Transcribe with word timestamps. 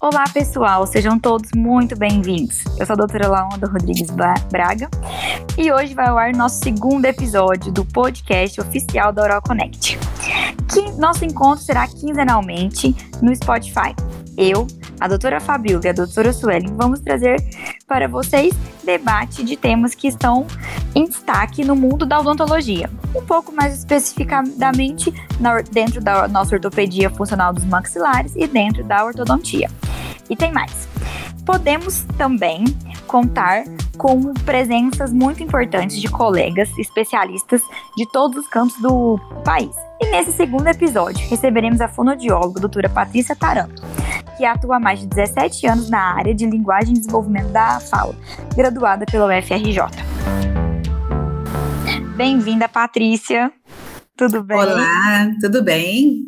Olá, 0.00 0.22
pessoal, 0.32 0.86
sejam 0.86 1.18
todos 1.18 1.50
muito 1.56 1.98
bem-vindos. 1.98 2.62
Eu 2.78 2.86
sou 2.86 2.94
a 2.94 2.96
doutora 2.96 3.26
Laonda 3.26 3.66
Rodrigues 3.66 4.10
Braga 4.10 4.88
e 5.58 5.72
hoje 5.72 5.92
vai 5.92 6.06
ao 6.06 6.16
ar 6.16 6.32
nosso 6.32 6.62
segundo 6.62 7.04
episódio 7.04 7.72
do 7.72 7.84
podcast 7.84 8.60
oficial 8.60 9.12
da 9.12 9.24
Oral 9.24 9.42
Connect. 9.42 9.98
Nosso 10.96 11.24
encontro 11.24 11.64
será 11.64 11.88
quinzenalmente 11.88 12.94
no 13.20 13.34
Spotify. 13.34 13.92
Eu, 14.36 14.68
a 15.00 15.08
doutora 15.08 15.40
Fabiola 15.40 15.82
e 15.84 15.88
a 15.88 15.92
doutora 15.92 16.32
Suelen 16.32 16.74
vamos 16.74 17.00
trazer 17.00 17.36
para 17.86 18.08
vocês 18.08 18.54
debate 18.84 19.44
de 19.44 19.56
temas 19.56 19.94
que 19.94 20.08
estão 20.08 20.46
em 20.94 21.04
destaque 21.04 21.64
no 21.64 21.76
mundo 21.76 22.06
da 22.06 22.20
odontologia. 22.20 22.90
Um 23.14 23.24
pouco 23.24 23.52
mais 23.52 23.78
especificadamente 23.78 25.12
dentro 25.70 26.00
da 26.00 26.26
nossa 26.28 26.54
ortopedia 26.54 27.10
funcional 27.10 27.52
dos 27.52 27.64
maxilares 27.64 28.32
e 28.34 28.46
dentro 28.46 28.84
da 28.84 29.04
ortodontia. 29.04 29.70
E 30.28 30.36
tem 30.36 30.52
mais. 30.52 30.88
Podemos 31.48 32.02
também 32.18 32.62
contar 33.06 33.64
com 33.96 34.34
presenças 34.44 35.10
muito 35.14 35.42
importantes 35.42 35.98
de 35.98 36.06
colegas 36.06 36.68
especialistas 36.78 37.62
de 37.96 38.06
todos 38.12 38.44
os 38.44 38.48
campos 38.48 38.78
do 38.82 39.18
país. 39.46 39.74
E 39.98 40.10
nesse 40.10 40.30
segundo 40.32 40.66
episódio, 40.66 41.26
receberemos 41.30 41.80
a 41.80 41.88
fonodióloga 41.88 42.60
doutora 42.60 42.90
Patrícia 42.90 43.34
Taranto, 43.34 43.82
que 44.36 44.44
atua 44.44 44.76
há 44.76 44.78
mais 44.78 45.00
de 45.00 45.06
17 45.06 45.66
anos 45.66 45.88
na 45.88 46.16
área 46.18 46.34
de 46.34 46.44
linguagem 46.44 46.90
e 46.94 46.98
desenvolvimento 46.98 47.48
da 47.48 47.80
fala, 47.80 48.14
graduada 48.54 49.06
pela 49.06 49.24
UFRJ. 49.38 49.80
Bem-vinda, 52.14 52.68
Patrícia. 52.68 53.50
Tudo 54.14 54.42
bem? 54.42 54.58
Olá, 54.58 55.30
tudo 55.40 55.62
bem? 55.64 56.24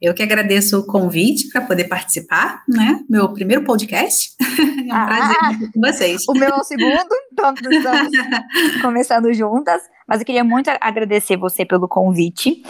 Eu 0.00 0.14
que 0.14 0.22
agradeço 0.22 0.78
o 0.78 0.86
convite 0.86 1.48
para 1.48 1.60
poder 1.60 1.84
participar, 1.84 2.62
né? 2.68 3.00
Meu 3.08 3.32
primeiro 3.32 3.64
podcast. 3.64 4.36
É 4.88 4.90
um 4.90 4.96
ah, 4.96 5.06
prazer 5.06 5.36
estar 5.36 5.72
com 5.72 5.80
vocês. 5.80 6.24
O 6.28 6.32
meu 6.32 6.48
é 6.48 6.54
o 6.56 6.64
segundo, 6.64 7.08
então 7.30 7.54
estamos 7.54 8.12
começando 8.80 9.32
juntas. 9.34 9.82
Mas 10.06 10.20
eu 10.20 10.26
queria 10.26 10.42
muito 10.42 10.70
agradecer 10.80 11.36
você 11.36 11.64
pelo 11.64 11.86
convite. 11.86 12.62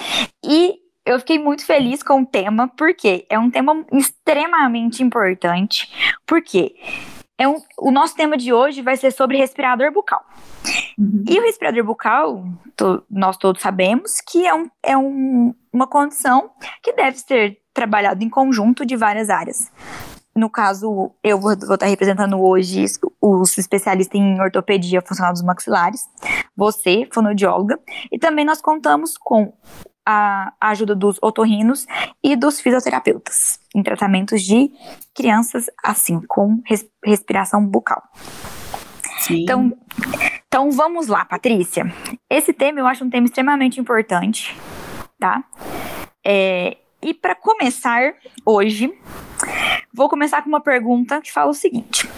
E 0.45 0.75
eu 1.07 1.21
fiquei 1.21 1.39
muito 1.39 1.65
feliz 1.65 2.03
com 2.03 2.23
o 2.23 2.27
tema, 2.27 2.67
porque 2.77 3.25
é 3.31 3.39
um 3.39 3.51
tema 3.51 3.87
extremamente 3.93 5.03
importante. 5.03 5.89
Porque 6.27 6.75
é 7.39 7.47
um, 7.47 7.63
o 7.79 7.93
nosso 7.93 8.17
tema 8.17 8.37
de 8.37 8.53
hoje 8.53 8.83
vai 8.83 8.97
ser 8.97 9.13
sobre 9.13 9.39
respirador 9.39 9.93
bucal. 9.93 10.23
Uhum. 10.99 11.25
E 11.29 11.39
o 11.39 11.43
respirador 11.43 11.85
bucal, 11.85 12.45
to, 12.77 13.05
nós 13.09 13.37
todos 13.37 13.63
sabemos 13.63 14.21
que 14.21 14.45
é, 14.45 14.53
um, 14.53 14.69
é 14.83 14.99
um, 14.99 15.55
uma 15.73 15.87
condição 15.87 16.51
que 16.83 16.93
deve 16.93 17.19
ser 17.19 17.59
trabalhada 17.73 18.25
em 18.25 18.29
conjunto 18.29 18.85
de 18.85 18.97
várias 18.97 19.31
áreas. 19.31 19.71
No 20.35 20.51
caso, 20.51 21.13
eu 21.23 21.39
vou, 21.41 21.57
vou 21.57 21.75
estar 21.75 21.87
representando 21.87 22.41
hoje 22.41 22.85
os 23.21 23.57
especialistas 23.57 24.21
em 24.21 24.41
ortopedia 24.41 25.01
funcional 25.01 25.33
dos 25.33 25.43
maxilares, 25.43 26.03
você, 26.57 27.09
fonodióloga, 27.13 27.79
e 28.11 28.19
também 28.19 28.45
nós 28.45 28.61
contamos 28.61 29.17
com 29.17 29.53
a 30.11 30.55
ajuda 30.59 30.95
dos 30.95 31.19
otorrinos 31.21 31.87
e 32.25 32.35
dos 32.35 32.63
fisioterapeutas 32.63 33.61
em 33.75 33.83
tratamentos 33.83 34.43
de 34.43 34.71
crianças 35.15 35.67
assim 35.85 36.19
com 36.27 36.63
res, 36.65 36.89
respiração 37.05 37.67
bucal. 37.67 38.03
Sim. 39.19 39.43
Então, 39.43 39.77
então 40.47 40.71
vamos 40.71 41.09
lá, 41.09 41.27
Patrícia. 41.27 41.85
Esse 42.31 42.55
tema 42.55 42.81
eu 42.81 42.87
acho 42.87 43.05
um 43.05 43.11
tema 43.11 43.27
extremamente 43.27 43.79
importante, 43.79 44.57
tá? 45.21 45.45
É, 46.25 46.79
e 47.03 47.13
para 47.13 47.35
começar 47.35 48.15
hoje, 48.47 48.91
vou 49.93 50.09
começar 50.09 50.41
com 50.41 50.49
uma 50.49 50.63
pergunta 50.63 51.21
que 51.21 51.31
fala 51.31 51.51
o 51.51 51.55
seguinte: 51.55 52.09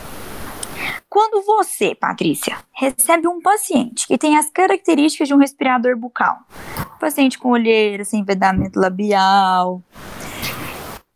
quando 1.11 1.45
você, 1.45 1.93
Patrícia, 1.93 2.57
recebe 2.73 3.27
um 3.27 3.43
paciente 3.43 4.07
que 4.07 4.17
tem 4.17 4.39
as 4.39 4.49
características 4.49 5.27
de 5.27 5.35
um 5.35 5.39
respirador 5.39 5.97
bucal, 5.97 6.39
paciente 7.01 7.37
com 7.37 7.51
olheira, 7.51 8.05
sem 8.05 8.25
vedamento 8.25 8.79
labial, 8.79 9.83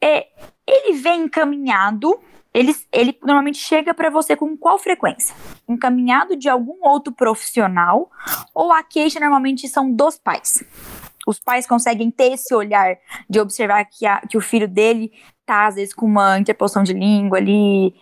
é, 0.02 0.26
ele 0.66 0.94
vem 0.98 1.22
encaminhado, 1.22 2.18
ele, 2.52 2.74
ele 2.92 3.16
normalmente 3.22 3.58
chega 3.58 3.94
para 3.94 4.10
você 4.10 4.34
com 4.34 4.56
qual 4.56 4.80
frequência? 4.80 5.34
Encaminhado 5.68 6.36
de 6.36 6.48
algum 6.48 6.86
outro 6.86 7.12
profissional 7.12 8.10
ou 8.52 8.72
a 8.72 8.82
queixa 8.82 9.20
normalmente 9.20 9.68
são 9.68 9.92
dos 9.92 10.18
pais? 10.18 10.64
Os 11.26 11.38
pais 11.38 11.66
conseguem 11.66 12.10
ter 12.10 12.32
esse 12.32 12.52
olhar 12.54 12.98
de 13.30 13.40
observar 13.40 13.84
que, 13.84 14.04
a, 14.04 14.20
que 14.20 14.36
o 14.36 14.40
filho 14.40 14.68
dele 14.68 15.12
tá, 15.46 15.66
às 15.66 15.74
vezes, 15.74 15.94
com 15.94 16.06
uma 16.06 16.38
interposição 16.38 16.82
de 16.82 16.92
língua 16.92 17.38
ali, 17.38 17.94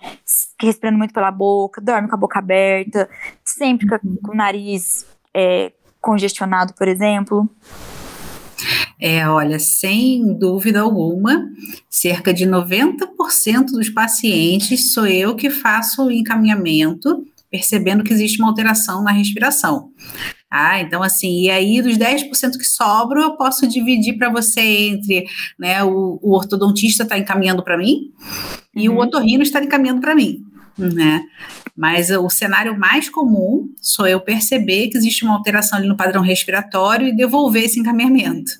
respirando 0.61 0.99
muito 0.99 1.13
pela 1.13 1.31
boca, 1.31 1.81
dorme 1.81 2.09
com 2.09 2.15
a 2.15 2.19
boca 2.19 2.39
aberta, 2.39 3.09
sempre 3.45 3.87
com, 3.87 3.99
uhum. 4.05 4.19
o 4.29 4.35
nariz 4.35 5.07
é, 5.35 5.73
congestionado, 6.01 6.75
por 6.75 6.89
exemplo. 6.89 7.49
É, 9.01 9.29
olha, 9.29 9.59
sem 9.59 10.39
dúvida 10.39 10.81
alguma, 10.81 11.49
cerca 11.91 12.33
de 12.33 12.47
90% 12.47 13.73
dos 13.73 13.91
pacientes 13.91 14.93
sou 14.93 15.07
eu 15.07 15.35
que 15.35 15.51
faço 15.51 16.07
o 16.07 16.13
encaminhamento, 16.13 17.27
percebendo 17.51 18.05
que 18.05 18.13
existe 18.13 18.41
uma 18.41 18.49
alteração 18.49 19.03
na 19.03 19.11
respiração. 19.11 19.91
Ah, 20.55 20.79
então 20.83 21.03
assim, 21.03 21.45
e 21.45 21.51
aí 21.51 21.81
dos 21.81 21.97
10% 21.97 22.59
que 22.59 22.65
sobram, 22.65 23.23
eu 23.23 23.37
posso 23.39 23.67
dividir 23.67 24.19
para 24.19 24.29
você 24.29 24.61
entre, 24.61 25.25
né, 25.59 25.83
o, 25.83 26.19
o 26.21 26.35
ortodontista 26.35 27.05
está 27.05 27.17
encaminhando 27.17 27.63
para 27.63 27.79
mim 27.79 28.13
e 28.77 28.87
o 28.87 28.93
uhum. 28.93 28.99
otorrino 28.99 29.43
está 29.43 29.65
encaminhando 29.65 30.03
para 30.03 30.15
mim, 30.15 30.45
né? 30.77 31.25
Mas 31.75 32.11
o 32.11 32.29
cenário 32.29 32.79
mais 32.79 33.09
comum 33.09 33.71
sou 33.81 34.07
eu 34.07 34.21
perceber 34.21 34.89
que 34.89 34.99
existe 34.99 35.25
uma 35.25 35.33
alteração 35.33 35.79
ali 35.79 35.89
no 35.89 35.97
padrão 35.97 36.21
respiratório 36.21 37.09
e 37.09 37.17
devolver 37.17 37.65
esse 37.65 37.81
encaminhamento. 37.81 38.53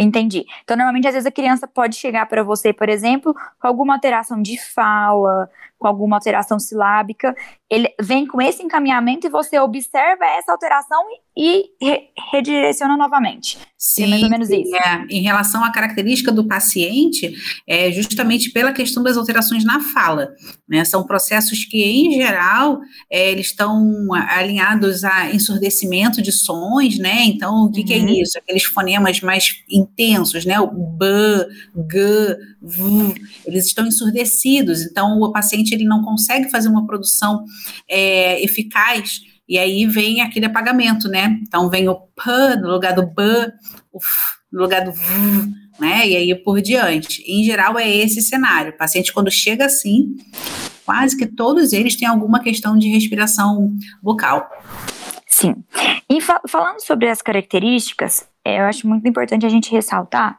Entendi. 0.00 0.46
Então, 0.64 0.78
normalmente, 0.78 1.06
às 1.06 1.12
vezes, 1.12 1.26
a 1.26 1.30
criança 1.30 1.68
pode 1.68 1.94
chegar 1.94 2.24
para 2.26 2.42
você, 2.42 2.72
por 2.72 2.88
exemplo, 2.88 3.34
com 3.60 3.68
alguma 3.68 3.94
alteração 3.94 4.40
de 4.40 4.58
fala, 4.58 5.50
com 5.80 5.88
alguma 5.88 6.16
alteração 6.16 6.58
silábica, 6.58 7.34
ele 7.68 7.88
vem 7.98 8.26
com 8.26 8.40
esse 8.40 8.62
encaminhamento 8.62 9.26
e 9.26 9.30
você 9.30 9.58
observa 9.58 10.26
essa 10.26 10.52
alteração 10.52 11.02
e, 11.34 11.70
re 11.80 12.10
redireciona 12.32 12.98
novamente. 12.98 13.58
Sim, 13.78 14.04
é 14.04 14.06
mais 14.08 14.22
ou 14.24 14.28
menos 14.28 14.50
isso. 14.50 14.76
É. 14.76 15.06
Em 15.08 15.22
relação 15.22 15.64
à 15.64 15.72
característica 15.72 16.30
do 16.30 16.46
paciente, 16.46 17.32
é 17.66 17.90
justamente 17.90 18.50
pela 18.50 18.74
questão 18.74 19.02
das 19.02 19.16
alterações 19.16 19.64
na 19.64 19.80
fala. 19.80 20.28
Né? 20.68 20.84
São 20.84 21.06
processos 21.06 21.64
que, 21.64 21.82
em 21.82 22.12
geral, 22.12 22.80
é, 23.10 23.30
eles 23.30 23.46
estão 23.46 24.12
alinhados 24.28 25.02
a 25.02 25.34
ensurdecimento 25.34 26.20
de 26.20 26.30
sons, 26.30 26.98
né? 26.98 27.24
Então, 27.24 27.64
o 27.64 27.72
que, 27.72 27.80
uhum. 27.80 27.86
que 27.86 27.94
é 27.94 27.98
uhum. 27.98 28.22
isso? 28.22 28.36
Aqueles 28.36 28.64
fonemas 28.64 29.20
mais 29.22 29.54
intensos, 29.92 30.44
né? 30.44 30.60
O 30.60 30.68
b, 30.68 31.06
g, 31.90 32.36
v, 32.62 33.14
eles 33.46 33.66
estão 33.66 33.86
ensurdecidos. 33.86 34.82
Então, 34.82 35.20
o 35.20 35.32
paciente 35.32 35.74
ele 35.74 35.84
não 35.84 36.02
consegue 36.02 36.50
fazer 36.50 36.68
uma 36.68 36.86
produção 36.86 37.44
é, 37.88 38.42
eficaz 38.42 39.20
e 39.50 39.58
aí 39.58 39.84
vem 39.84 40.20
aquele 40.20 40.46
apagamento, 40.46 41.08
né? 41.08 41.36
Então 41.42 41.68
vem 41.68 41.88
o 41.88 41.96
p 41.96 42.56
no 42.60 42.70
lugar 42.70 42.94
do 42.94 43.04
b, 43.04 43.52
o 43.92 43.98
f 43.98 44.38
no 44.52 44.62
lugar 44.62 44.84
do 44.84 44.92
v, 44.92 45.02
né? 45.80 46.08
E 46.08 46.16
aí 46.16 46.34
por 46.36 46.62
diante. 46.62 47.20
Em 47.26 47.42
geral 47.42 47.76
é 47.76 47.90
esse 47.90 48.22
cenário. 48.22 48.70
O 48.70 48.76
paciente 48.76 49.12
quando 49.12 49.28
chega 49.28 49.66
assim, 49.66 50.14
quase 50.86 51.16
que 51.16 51.26
todos 51.26 51.72
eles 51.72 51.96
têm 51.96 52.06
alguma 52.06 52.40
questão 52.40 52.78
de 52.78 52.88
respiração 52.90 53.76
vocal. 54.00 54.48
Sim. 55.26 55.56
E 56.08 56.20
fa 56.20 56.40
falando 56.46 56.80
sobre 56.80 57.08
as 57.08 57.20
características, 57.20 58.24
eu 58.58 58.64
acho 58.64 58.88
muito 58.88 59.06
importante 59.08 59.46
a 59.46 59.48
gente 59.48 59.70
ressaltar 59.70 60.38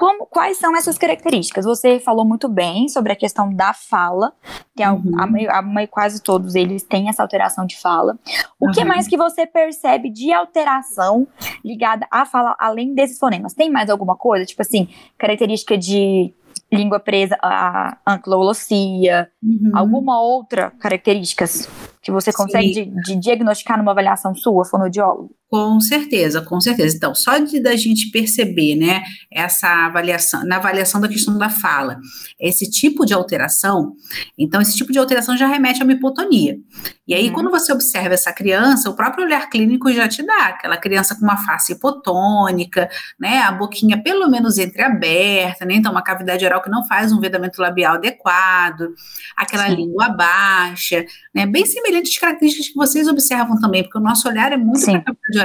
como, 0.00 0.24
quais 0.24 0.56
são 0.56 0.74
essas 0.74 0.96
características? 0.96 1.66
Você 1.66 2.00
falou 2.00 2.24
muito 2.24 2.48
bem 2.48 2.88
sobre 2.88 3.12
a 3.12 3.14
questão 3.14 3.52
da 3.52 3.74
fala, 3.74 4.32
que 4.74 4.82
uhum. 4.82 5.12
a, 5.18 5.58
a, 5.58 5.82
a, 5.82 5.86
quase 5.86 6.22
todos 6.22 6.54
eles 6.54 6.82
têm 6.82 7.10
essa 7.10 7.22
alteração 7.22 7.66
de 7.66 7.78
fala. 7.78 8.18
O 8.58 8.68
uhum. 8.68 8.72
que 8.72 8.82
mais 8.82 9.06
que 9.06 9.18
você 9.18 9.44
percebe 9.46 10.08
de 10.08 10.32
alteração 10.32 11.28
ligada 11.62 12.06
à 12.10 12.24
fala, 12.24 12.56
além 12.58 12.94
desses 12.94 13.18
fonemas? 13.18 13.52
Tem 13.52 13.68
mais 13.70 13.90
alguma 13.90 14.16
coisa? 14.16 14.46
Tipo 14.46 14.62
assim, 14.62 14.88
característica 15.18 15.76
de 15.76 16.32
língua 16.72 16.98
presa 16.98 17.36
a 17.42 17.98
anclolocia, 18.06 19.30
uhum. 19.42 19.72
alguma 19.74 20.18
outra 20.18 20.70
características 20.80 21.68
que 22.00 22.10
você 22.10 22.32
consegue 22.32 22.72
de, 22.72 23.02
de 23.02 23.16
diagnosticar 23.16 23.76
numa 23.76 23.92
avaliação 23.92 24.34
sua, 24.34 24.64
fonodiólogo? 24.64 25.30
Com 25.50 25.80
certeza, 25.80 26.40
com 26.40 26.60
certeza. 26.60 26.96
Então, 26.96 27.12
só 27.12 27.36
de 27.38 27.58
da 27.58 27.74
gente 27.74 28.12
perceber, 28.12 28.76
né, 28.76 29.02
essa 29.28 29.86
avaliação, 29.86 30.44
na 30.46 30.58
avaliação 30.58 31.00
da 31.00 31.08
questão 31.08 31.36
da 31.36 31.50
fala, 31.50 31.98
esse 32.38 32.70
tipo 32.70 33.04
de 33.04 33.12
alteração, 33.12 33.96
então 34.38 34.60
esse 34.60 34.76
tipo 34.76 34.92
de 34.92 34.98
alteração 35.00 35.36
já 35.36 35.48
remete 35.48 35.82
a 35.82 35.84
uma 35.84 35.92
hipotonia. 35.92 36.56
E 37.04 37.14
aí, 37.14 37.26
uhum. 37.26 37.34
quando 37.34 37.50
você 37.50 37.72
observa 37.72 38.14
essa 38.14 38.32
criança, 38.32 38.88
o 38.88 38.94
próprio 38.94 39.24
olhar 39.24 39.50
clínico 39.50 39.92
já 39.92 40.06
te 40.06 40.22
dá 40.24 40.46
aquela 40.46 40.76
criança 40.76 41.16
com 41.16 41.22
uma 41.22 41.36
face 41.38 41.72
hipotônica, 41.72 42.88
né, 43.18 43.38
a 43.40 43.50
boquinha 43.50 44.00
pelo 44.00 44.30
menos 44.30 44.56
entreaberta, 44.56 45.64
né, 45.64 45.74
então 45.74 45.90
uma 45.90 46.04
cavidade 46.04 46.44
oral 46.44 46.62
que 46.62 46.70
não 46.70 46.86
faz 46.86 47.10
um 47.10 47.18
vedamento 47.18 47.60
labial 47.60 47.94
adequado, 47.96 48.94
aquela 49.36 49.66
Sim. 49.66 49.74
língua 49.74 50.10
baixa, 50.10 51.04
né, 51.34 51.44
bem 51.44 51.66
semelhantes 51.66 52.12
às 52.12 52.18
características 52.18 52.68
que 52.68 52.76
vocês 52.76 53.08
observam 53.08 53.58
também, 53.58 53.82
porque 53.82 53.98
o 53.98 54.00
nosso 54.00 54.28
olhar 54.28 54.52
é 54.52 54.56
muito 54.56 54.84
para 54.84 54.98
a 54.98 55.02
cavidade 55.02 55.39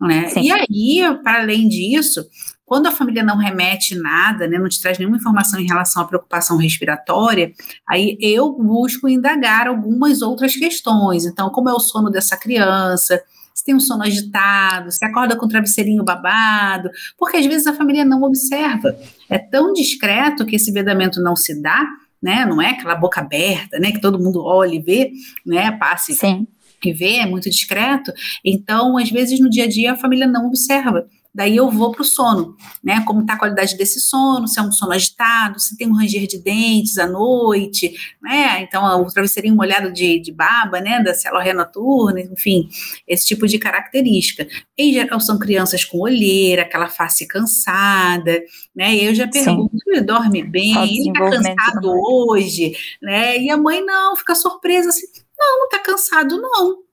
né? 0.00 0.30
E 0.36 0.50
aí, 0.50 1.18
para 1.22 1.40
além 1.40 1.68
disso, 1.68 2.24
quando 2.64 2.86
a 2.86 2.92
família 2.92 3.22
não 3.22 3.36
remete 3.36 3.94
nada, 3.94 4.48
né, 4.48 4.58
não 4.58 4.68
te 4.68 4.80
traz 4.80 4.98
nenhuma 4.98 5.18
informação 5.18 5.60
em 5.60 5.66
relação 5.66 6.02
à 6.02 6.06
preocupação 6.06 6.56
respiratória, 6.56 7.52
aí 7.88 8.16
eu 8.20 8.52
busco 8.52 9.08
indagar 9.08 9.68
algumas 9.68 10.22
outras 10.22 10.56
questões. 10.56 11.26
Então, 11.26 11.50
como 11.50 11.68
é 11.68 11.74
o 11.74 11.80
sono 11.80 12.10
dessa 12.10 12.36
criança? 12.36 13.22
Se 13.54 13.64
tem 13.64 13.74
um 13.74 13.80
sono 13.80 14.02
agitado, 14.02 14.90
se 14.90 15.04
acorda 15.04 15.36
com 15.36 15.46
o 15.46 15.48
travesseirinho 15.48 16.02
babado, 16.02 16.90
porque 17.18 17.36
às 17.36 17.46
vezes 17.46 17.66
a 17.66 17.74
família 17.74 18.04
não 18.04 18.22
observa. 18.22 18.96
É 19.28 19.38
tão 19.38 19.72
discreto 19.72 20.44
que 20.44 20.56
esse 20.56 20.72
vedamento 20.72 21.22
não 21.22 21.36
se 21.36 21.60
dá, 21.62 21.86
né? 22.20 22.44
Não 22.46 22.60
é 22.60 22.70
aquela 22.70 22.96
boca 22.96 23.20
aberta, 23.20 23.78
né? 23.78 23.92
Que 23.92 24.00
todo 24.00 24.18
mundo 24.18 24.42
olha 24.42 24.74
e 24.74 24.80
vê, 24.80 25.12
né? 25.46 25.70
Passe 25.70 26.14
Sim 26.14 26.48
que 26.84 26.92
vê, 26.92 27.16
é 27.16 27.26
muito 27.26 27.48
discreto, 27.48 28.12
então, 28.44 28.98
às 28.98 29.10
vezes, 29.10 29.40
no 29.40 29.48
dia 29.48 29.64
a 29.64 29.68
dia, 29.68 29.92
a 29.92 29.96
família 29.96 30.26
não 30.26 30.46
observa. 30.46 31.06
Daí 31.34 31.56
eu 31.56 31.68
vou 31.68 31.90
para 31.90 32.02
o 32.02 32.04
sono, 32.04 32.54
né? 32.82 33.02
Como 33.04 33.22
está 33.22 33.34
a 33.34 33.38
qualidade 33.38 33.76
desse 33.76 34.00
sono, 34.00 34.46
se 34.46 34.60
é 34.60 34.62
um 34.62 34.70
sono 34.70 34.92
agitado, 34.92 35.58
se 35.58 35.76
tem 35.76 35.88
um 35.88 35.96
ranger 35.96 36.28
de 36.28 36.38
dentes 36.38 36.96
à 36.96 37.08
noite, 37.08 37.92
né? 38.22 38.62
Então, 38.62 39.02
o 39.02 39.12
travesseirinho 39.12 39.56
molhado 39.56 39.92
de, 39.92 40.20
de 40.20 40.30
baba, 40.30 40.80
né? 40.80 41.02
Da 41.02 41.12
célula 41.12 41.52
noturna, 41.52 42.20
enfim, 42.20 42.68
esse 43.08 43.26
tipo 43.26 43.48
de 43.48 43.58
característica. 43.58 44.46
Em 44.78 44.92
geral, 44.92 45.18
são 45.18 45.36
crianças 45.36 45.84
com 45.84 45.98
olheira, 45.98 46.62
aquela 46.62 46.86
face 46.86 47.26
cansada, 47.26 48.40
né? 48.72 48.94
E 48.94 49.04
eu 49.04 49.12
já 49.12 49.26
pergunto, 49.26 49.76
ele 49.88 50.02
dorme 50.02 50.44
bem, 50.44 50.76
ele 50.84 51.08
está 51.08 51.30
cansado 51.30 51.90
hoje, 51.90 52.76
né? 53.02 53.40
E 53.40 53.50
a 53.50 53.56
mãe 53.56 53.84
não, 53.84 54.14
fica 54.14 54.36
surpresa 54.36 54.90
assim, 54.90 55.06
não, 55.44 55.60
não 55.60 55.68
tá 55.68 55.78
cansado, 55.78 56.40
não. 56.40 56.84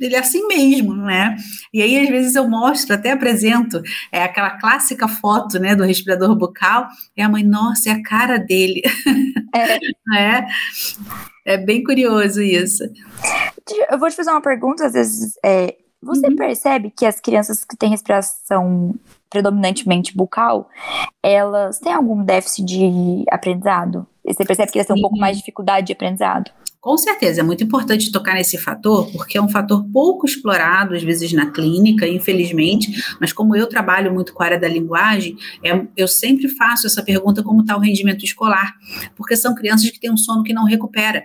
Ele 0.00 0.16
é 0.16 0.18
assim 0.18 0.46
mesmo, 0.48 0.94
né? 0.94 1.36
E 1.72 1.80
aí, 1.80 1.98
às 2.00 2.08
vezes, 2.08 2.34
eu 2.34 2.48
mostro, 2.48 2.94
até 2.94 3.12
apresento, 3.12 3.80
é 4.10 4.24
aquela 4.24 4.58
clássica 4.58 5.06
foto, 5.06 5.58
né, 5.58 5.76
do 5.76 5.84
respirador 5.84 6.34
bucal, 6.34 6.88
e 7.16 7.22
a 7.22 7.28
mãe, 7.28 7.44
nossa, 7.44 7.90
é 7.90 7.92
a 7.92 8.02
cara 8.02 8.38
dele. 8.38 8.82
É. 9.54 9.78
é. 10.18 10.46
é 11.46 11.56
bem 11.58 11.84
curioso 11.84 12.42
isso. 12.42 12.82
Eu 13.88 13.98
vou 13.98 14.10
te 14.10 14.16
fazer 14.16 14.30
uma 14.30 14.42
pergunta, 14.42 14.86
às 14.86 14.94
vezes, 14.94 15.34
é, 15.44 15.76
você 16.02 16.26
uhum. 16.26 16.36
percebe 16.36 16.92
que 16.94 17.06
as 17.06 17.20
crianças 17.20 17.64
que 17.64 17.76
têm 17.76 17.90
respiração 17.90 18.94
predominantemente 19.30 20.14
bucal, 20.16 20.68
elas 21.22 21.78
têm 21.78 21.92
algum 21.92 22.22
déficit 22.22 22.64
de 22.64 23.24
aprendizado? 23.30 24.06
Você 24.24 24.44
percebe 24.44 24.72
que 24.72 24.78
elas 24.78 24.86
têm 24.86 24.96
um 24.96 25.00
pouco 25.00 25.16
mais 25.16 25.36
de 25.36 25.42
dificuldade 25.42 25.86
de 25.86 25.92
aprendizado? 25.92 26.50
Com 26.82 26.98
certeza, 26.98 27.40
é 27.40 27.44
muito 27.44 27.62
importante 27.62 28.10
tocar 28.10 28.34
nesse 28.34 28.58
fator, 28.58 29.08
porque 29.12 29.38
é 29.38 29.42
um 29.42 29.48
fator 29.48 29.84
pouco 29.92 30.26
explorado, 30.26 30.96
às 30.96 31.02
vezes, 31.04 31.32
na 31.32 31.48
clínica, 31.48 32.08
infelizmente, 32.08 32.90
mas 33.20 33.32
como 33.32 33.54
eu 33.54 33.68
trabalho 33.68 34.12
muito 34.12 34.34
com 34.34 34.42
a 34.42 34.46
área 34.46 34.58
da 34.58 34.66
linguagem, 34.66 35.36
é, 35.62 35.86
eu 35.96 36.08
sempre 36.08 36.48
faço 36.48 36.88
essa 36.88 37.00
pergunta 37.00 37.40
como 37.40 37.60
está 37.60 37.76
o 37.76 37.80
rendimento 37.80 38.24
escolar, 38.24 38.74
porque 39.14 39.36
são 39.36 39.54
crianças 39.54 39.90
que 39.90 40.00
têm 40.00 40.10
um 40.10 40.16
sono 40.16 40.42
que 40.42 40.52
não 40.52 40.64
recupera. 40.64 41.22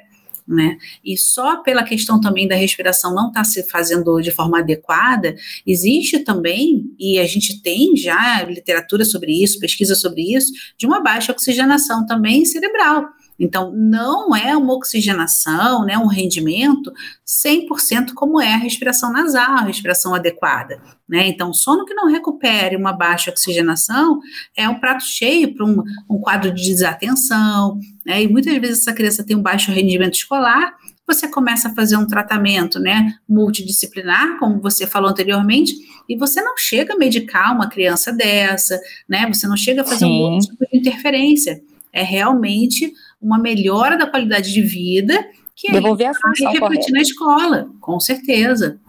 Né? 0.48 0.78
E 1.04 1.18
só 1.18 1.58
pela 1.58 1.84
questão 1.84 2.22
também 2.22 2.48
da 2.48 2.56
respiração 2.56 3.14
não 3.14 3.28
estar 3.28 3.42
tá 3.42 3.44
se 3.44 3.64
fazendo 3.70 4.22
de 4.22 4.32
forma 4.32 4.60
adequada, 4.60 5.36
existe 5.66 6.20
também, 6.20 6.86
e 6.98 7.20
a 7.20 7.26
gente 7.26 7.62
tem 7.62 7.98
já 7.98 8.44
literatura 8.44 9.04
sobre 9.04 9.44
isso, 9.44 9.60
pesquisa 9.60 9.94
sobre 9.94 10.22
isso, 10.36 10.54
de 10.78 10.86
uma 10.86 11.02
baixa 11.02 11.34
oxigenação 11.34 12.06
também 12.06 12.46
cerebral. 12.46 13.10
Então, 13.40 13.72
não 13.72 14.36
é 14.36 14.56
uma 14.56 14.74
oxigenação, 14.74 15.86
né, 15.86 15.98
um 15.98 16.08
rendimento 16.08 16.92
100% 17.26 18.14
como 18.16 18.42
é 18.42 18.54
a 18.54 18.58
respiração 18.58 19.12
nasal, 19.12 19.58
a 19.58 19.64
respiração 19.64 20.16
adequada. 20.16 20.82
Né? 21.08 21.28
Então, 21.28 21.54
sono 21.54 21.86
que 21.86 21.94
não 21.94 22.08
recupere 22.08 22.76
uma 22.76 22.92
baixa 22.92 23.32
oxigenação 23.32 24.20
é 24.56 24.68
um 24.68 24.80
prato 24.80 25.04
cheio 25.04 25.54
para 25.54 25.66
um, 25.66 25.84
um, 26.10 26.20
quadro 26.20 26.54
de 26.54 26.64
desatenção. 26.64 27.80
Né? 28.06 28.24
E 28.24 28.28
muitas 28.28 28.56
vezes 28.58 28.80
essa 28.80 28.94
criança 28.94 29.24
tem 29.24 29.38
um 29.38 29.42
baixo 29.42 29.72
rendimento 29.72 30.16
escolar, 30.16 30.76
você 31.08 31.26
começa 31.30 31.70
a 31.70 31.74
fazer 31.74 31.96
um 31.96 32.06
tratamento 32.06 32.80
né, 32.80 33.14
multidisciplinar, 33.28 34.38
como 34.40 34.60
você 34.60 34.86
falou 34.86 35.10
anteriormente, 35.10 35.74
e 36.10 36.18
você 36.18 36.42
não 36.42 36.58
chega 36.58 36.94
a 36.94 36.98
medicar 36.98 37.56
uma 37.56 37.70
criança 37.70 38.12
dessa, 38.12 38.78
né? 39.08 39.26
Você 39.34 39.48
não 39.48 39.56
chega 39.56 39.82
a 39.82 39.86
fazer 39.86 40.06
Sim. 40.06 40.26
um 40.26 40.40
tipo 40.40 40.66
de 40.70 40.78
interferência. 40.78 41.62
É 41.94 42.04
realmente 42.04 42.94
uma 43.22 43.38
melhora 43.38 43.98
da 43.98 44.08
qualidade 44.10 44.54
de 44.54 44.62
vida 44.62 45.28
que 45.56 45.72
devolver 45.72 46.08
a 46.08 46.14
função 46.14 46.52
repetir 46.52 46.60
correta. 46.60 46.92
na 46.92 47.02
escola, 47.02 47.70
com 47.82 48.00
certeza. 48.00 48.80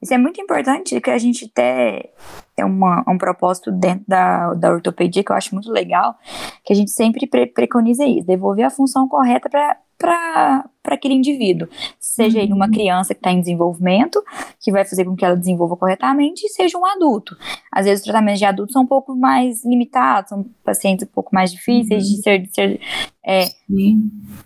Isso 0.00 0.14
é 0.14 0.18
muito 0.18 0.40
importante 0.40 1.00
que 1.00 1.10
a 1.10 1.18
gente 1.18 1.48
ter 1.48 2.10
é 2.56 2.64
uma, 2.64 3.04
um 3.08 3.16
propósito 3.16 3.70
dentro 3.70 4.04
da, 4.06 4.52
da 4.54 4.72
ortopedia 4.72 5.22
que 5.22 5.30
eu 5.30 5.36
acho 5.36 5.54
muito 5.54 5.70
legal, 5.70 6.16
que 6.64 6.72
a 6.72 6.76
gente 6.76 6.90
sempre 6.90 7.26
pre 7.26 7.46
preconiza 7.46 8.04
isso, 8.04 8.26
devolver 8.26 8.64
a 8.64 8.70
função 8.70 9.08
correta 9.08 9.48
para 9.48 10.64
aquele 10.84 11.14
indivíduo, 11.14 11.68
seja 12.08 12.40
ele 12.40 12.52
uma 12.52 12.64
uhum. 12.64 12.72
criança 12.72 13.14
que 13.14 13.20
está 13.20 13.30
em 13.30 13.40
desenvolvimento, 13.40 14.22
que 14.60 14.72
vai 14.72 14.84
fazer 14.84 15.04
com 15.04 15.14
que 15.14 15.24
ela 15.24 15.36
desenvolva 15.36 15.76
corretamente, 15.76 16.46
e 16.46 16.48
seja 16.48 16.78
um 16.78 16.86
adulto. 16.86 17.36
Às 17.70 17.84
vezes 17.84 18.00
os 18.00 18.04
tratamentos 18.04 18.38
de 18.38 18.46
adultos 18.46 18.72
são 18.72 18.82
um 18.82 18.86
pouco 18.86 19.14
mais 19.14 19.64
limitados, 19.64 20.30
são 20.30 20.46
pacientes 20.64 21.06
um 21.06 21.12
pouco 21.12 21.34
mais 21.34 21.52
difíceis 21.52 22.04
uhum. 22.04 22.14
de 22.14 22.22
ser, 22.22 22.38
de 22.38 22.54
ser, 22.54 22.80
é, 23.24 23.44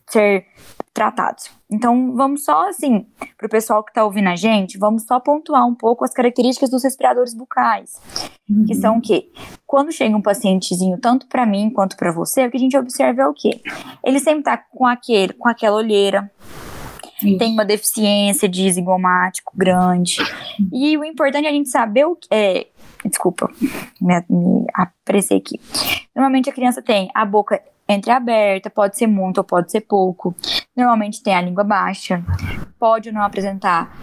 ser 0.08 0.46
tratados. 0.92 1.50
Então, 1.70 2.14
vamos 2.14 2.44
só, 2.44 2.68
assim, 2.68 3.06
para 3.38 3.46
o 3.46 3.50
pessoal 3.50 3.82
que 3.82 3.90
está 3.90 4.04
ouvindo 4.04 4.28
a 4.28 4.36
gente, 4.36 4.76
vamos 4.76 5.04
só 5.04 5.18
pontuar 5.18 5.66
um 5.66 5.74
pouco 5.74 6.04
as 6.04 6.12
características 6.12 6.68
dos 6.68 6.84
respiradores 6.84 7.32
bucais, 7.32 7.98
uhum. 8.50 8.66
que 8.66 8.74
são 8.74 8.98
o 8.98 9.00
quê? 9.00 9.30
Quando 9.66 9.90
chega 9.90 10.14
um 10.14 10.20
pacientezinho, 10.20 10.98
tanto 11.00 11.26
para 11.28 11.46
mim 11.46 11.70
quanto 11.70 11.96
para 11.96 12.12
você, 12.12 12.46
o 12.46 12.50
que 12.50 12.58
a 12.58 12.60
gente 12.60 12.76
observa 12.76 13.22
é 13.22 13.26
o 13.26 13.32
quê? 13.32 13.62
Ele 14.04 14.18
sempre 14.18 14.40
está 14.40 14.58
com, 14.58 14.84
aquele, 14.84 15.32
com 15.32 15.48
aquela 15.48 15.76
olheira, 15.76 16.30
Isso. 17.28 17.38
tem 17.38 17.52
uma 17.52 17.64
deficiência 17.64 18.48
de 18.48 18.70
zigomático 18.70 19.52
grande, 19.56 20.18
e 20.72 20.96
o 20.96 21.04
importante 21.04 21.46
é 21.46 21.50
a 21.50 21.52
gente 21.52 21.68
saber 21.68 22.04
o 22.04 22.16
que 22.16 22.28
é, 22.30 22.66
desculpa, 23.04 23.50
me, 24.00 24.24
me 24.28 24.66
apressei 24.74 25.38
aqui. 25.38 25.60
Normalmente 26.14 26.50
a 26.50 26.52
criança 26.52 26.82
tem 26.82 27.10
a 27.14 27.24
boca 27.24 27.60
entreaberta, 27.88 28.70
pode 28.70 28.96
ser 28.96 29.06
muito 29.06 29.38
ou 29.38 29.44
pode 29.44 29.70
ser 29.70 29.82
pouco. 29.82 30.34
Normalmente 30.76 31.22
tem 31.22 31.34
a 31.34 31.42
língua 31.42 31.64
baixa, 31.64 32.22
pode 32.78 33.12
não 33.12 33.22
apresentar 33.22 33.94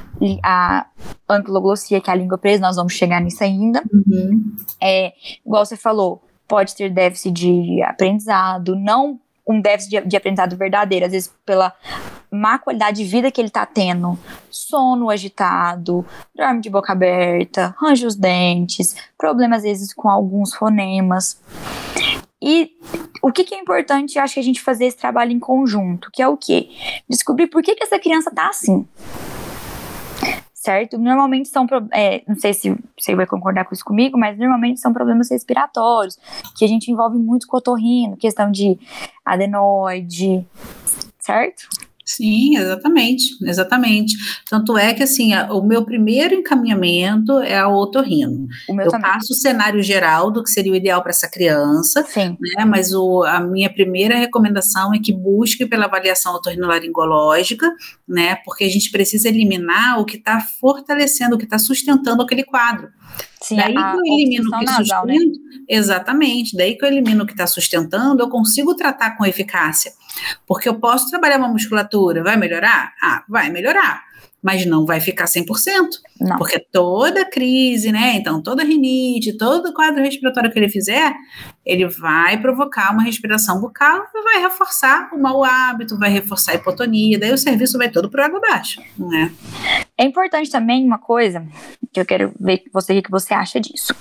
a 0.43 0.85
anquiloglossia, 1.29 2.01
que 2.01 2.09
é 2.09 2.13
a 2.13 2.15
língua 2.15 2.37
presa, 2.37 2.61
nós 2.61 2.75
vamos 2.75 2.93
chegar 2.93 3.21
nisso 3.21 3.43
ainda. 3.43 3.83
Uhum. 3.91 4.55
É, 4.81 5.13
igual 5.45 5.65
você 5.65 5.77
falou, 5.77 6.21
pode 6.47 6.75
ter 6.75 6.89
déficit 6.89 7.31
de 7.31 7.81
aprendizado, 7.83 8.75
não 8.75 9.19
um 9.47 9.59
déficit 9.61 10.01
de, 10.01 10.07
de, 10.07 10.17
aprendizado 10.17 10.55
verdadeiro, 10.55 11.05
às 11.05 11.11
vezes 11.11 11.33
pela 11.45 11.73
má 12.31 12.59
qualidade 12.59 13.03
de 13.03 13.09
vida 13.09 13.31
que 13.31 13.41
ele 13.41 13.47
está 13.47 13.65
tendo, 13.65 14.17
sono 14.49 15.09
agitado, 15.09 16.05
dorme 16.35 16.61
de 16.61 16.69
boca 16.69 16.93
aberta, 16.93 17.75
range 17.79 18.05
os 18.05 18.15
dentes, 18.15 18.95
problemas 19.17 19.59
às 19.59 19.63
vezes 19.63 19.93
com 19.93 20.09
alguns 20.09 20.53
fonemas. 20.53 21.39
E 22.41 22.71
o 23.21 23.31
que, 23.31 23.43
que, 23.43 23.53
é 23.53 23.59
importante, 23.59 24.17
acho 24.17 24.35
que 24.35 24.39
a 24.39 24.43
gente 24.43 24.61
fazer 24.61 24.85
esse 24.85 24.97
trabalho 24.97 25.31
em 25.31 25.39
conjunto, 25.39 26.09
que 26.11 26.21
é 26.21 26.27
o 26.27 26.37
quê? 26.37 26.69
Descobrir 27.09 27.47
por 27.47 27.61
que, 27.61 27.75
que 27.75 27.83
essa 27.83 27.99
criança 27.99 28.31
tá 28.31 28.47
assim. 28.47 28.87
Certo? 30.53 30.97
Normalmente 30.97 31.49
são, 31.49 31.65
é, 31.91 32.21
não 32.27 32.35
sei 32.35 32.53
se 32.53 32.75
você 32.97 33.15
vai 33.15 33.25
concordar 33.25 33.65
com 33.65 33.73
isso 33.73 33.83
comigo, 33.83 34.17
mas 34.17 34.37
normalmente 34.37 34.79
são 34.79 34.93
problemas 34.93 35.29
respiratórios, 35.29 36.17
que 36.57 36.63
a 36.63 36.67
gente 36.67 36.91
envolve 36.91 37.17
muito 37.17 37.47
cotorrino, 37.47 38.17
questão 38.17 38.51
de 38.51 38.77
adenoide, 39.25 40.45
certo? 41.17 41.67
Sim, 42.09 42.57
exatamente, 42.57 43.37
exatamente. 43.43 44.17
Tanto 44.49 44.75
é 44.75 44.95
que 44.95 45.03
assim, 45.03 45.31
a, 45.31 45.53
o 45.53 45.61
meu 45.61 45.85
primeiro 45.85 46.33
encaminhamento 46.33 47.37
é 47.37 47.59
ao 47.59 47.75
otorrino. 47.75 48.47
O 48.67 48.73
meu 48.73 48.87
Eu 48.87 48.91
também. 48.91 49.11
passo 49.11 49.31
o 49.31 49.35
cenário 49.35 49.83
geral 49.83 50.31
do 50.31 50.43
que 50.43 50.49
seria 50.49 50.71
o 50.71 50.75
ideal 50.75 51.03
para 51.03 51.11
essa 51.11 51.29
criança, 51.29 52.03
Sim. 52.09 52.35
né? 52.41 52.65
Mas 52.65 52.93
o, 52.95 53.23
a 53.23 53.39
minha 53.39 53.71
primeira 53.71 54.17
recomendação 54.17 54.91
é 54.91 54.97
que 54.97 55.13
busque 55.13 55.67
pela 55.67 55.85
avaliação 55.85 56.33
otorrinolaringológica, 56.33 57.71
né? 58.07 58.37
Porque 58.43 58.63
a 58.63 58.69
gente 58.69 58.89
precisa 58.89 59.29
eliminar 59.29 59.99
o 59.99 60.05
que 60.05 60.17
está 60.17 60.41
fortalecendo, 60.41 61.35
o 61.35 61.37
que 61.37 61.45
está 61.45 61.59
sustentando 61.59 62.23
aquele 62.23 62.43
quadro. 62.43 62.89
Sim, 63.39 63.55
daí 63.55 63.73
que 63.73 63.79
eu 63.79 64.01
elimino 64.05 64.49
o 64.49 64.59
que 64.59 64.65
nasal, 64.65 65.05
né? 65.05 65.15
exatamente, 65.67 66.57
daí 66.57 66.75
que 66.75 66.83
eu 66.83 66.89
elimino 66.89 67.23
o 67.23 67.27
que 67.27 67.33
está 67.33 67.45
sustentando, 67.45 68.23
eu 68.23 68.29
consigo 68.29 68.75
tratar 68.75 69.15
com 69.15 69.25
eficácia. 69.25 69.91
Porque 70.47 70.67
eu 70.67 70.75
posso 70.75 71.09
trabalhar 71.09 71.37
uma 71.37 71.47
musculatura, 71.47 72.23
vai 72.23 72.37
melhorar? 72.37 72.93
Ah, 73.01 73.23
vai 73.27 73.49
melhorar 73.49 74.09
mas 74.41 74.65
não 74.65 74.85
vai 74.85 75.01
ficar 75.01 75.25
100%, 75.25 75.45
não. 76.19 76.37
porque 76.37 76.59
toda 76.71 77.29
crise, 77.29 77.91
né, 77.91 78.15
então 78.15 78.41
toda 78.41 78.63
rinite, 78.63 79.37
todo 79.37 79.73
quadro 79.73 80.01
respiratório 80.01 80.51
que 80.51 80.57
ele 80.57 80.69
fizer, 80.69 81.13
ele 81.65 81.87
vai 81.87 82.39
provocar 82.39 82.93
uma 82.93 83.03
respiração 83.03 83.59
bucal 83.59 84.05
e 84.13 84.23
vai 84.23 84.41
reforçar 84.41 85.09
o 85.13 85.19
mau 85.19 85.43
hábito, 85.43 85.97
vai 85.97 86.09
reforçar 86.09 86.53
a 86.53 86.55
hipotonia, 86.55 87.19
daí 87.19 87.33
o 87.33 87.37
serviço 87.37 87.77
vai 87.77 87.89
todo 87.89 88.09
por 88.09 88.19
água 88.21 88.39
abaixo, 88.39 88.81
né? 88.97 89.31
É 89.99 90.05
importante 90.05 90.49
também 90.49 90.85
uma 90.85 90.97
coisa 90.97 91.45
que 91.91 91.99
eu 91.99 92.05
quero 92.05 92.33
ver 92.39 92.63
você 92.71 92.97
o 92.97 93.03
que 93.03 93.11
você 93.11 93.33
acha 93.33 93.59
disso. 93.59 93.93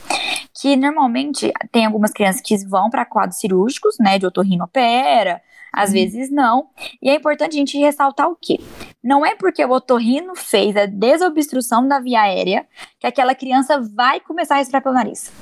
Que 0.54 0.76
normalmente 0.76 1.52
tem 1.72 1.84
algumas 1.84 2.12
crianças 2.12 2.40
que 2.40 2.56
vão 2.68 2.88
para 2.88 3.04
quadros 3.04 3.40
cirúrgicos, 3.40 3.96
né, 3.98 4.16
de 4.16 4.24
otorrinopera, 4.24 5.42
às 5.72 5.88
uhum. 5.88 5.94
vezes 5.94 6.30
não. 6.30 6.68
E 7.02 7.10
é 7.10 7.16
importante 7.16 7.56
a 7.56 7.58
gente 7.58 7.76
ressaltar 7.76 8.28
o 8.28 8.36
quê? 8.40 8.60
Não 9.02 9.26
é 9.26 9.34
porque 9.34 9.64
o 9.64 9.72
otorrino 9.72 10.36
fez 10.36 10.76
a 10.76 10.86
desobstrução 10.86 11.88
da 11.88 11.98
via 11.98 12.20
aérea 12.22 12.64
que 13.00 13.06
aquela 13.06 13.34
criança 13.34 13.80
vai 13.80 14.20
começar 14.20 14.54
a 14.54 14.58
respirar 14.58 14.84
pelo 14.84 14.94
nariz. 14.94 15.32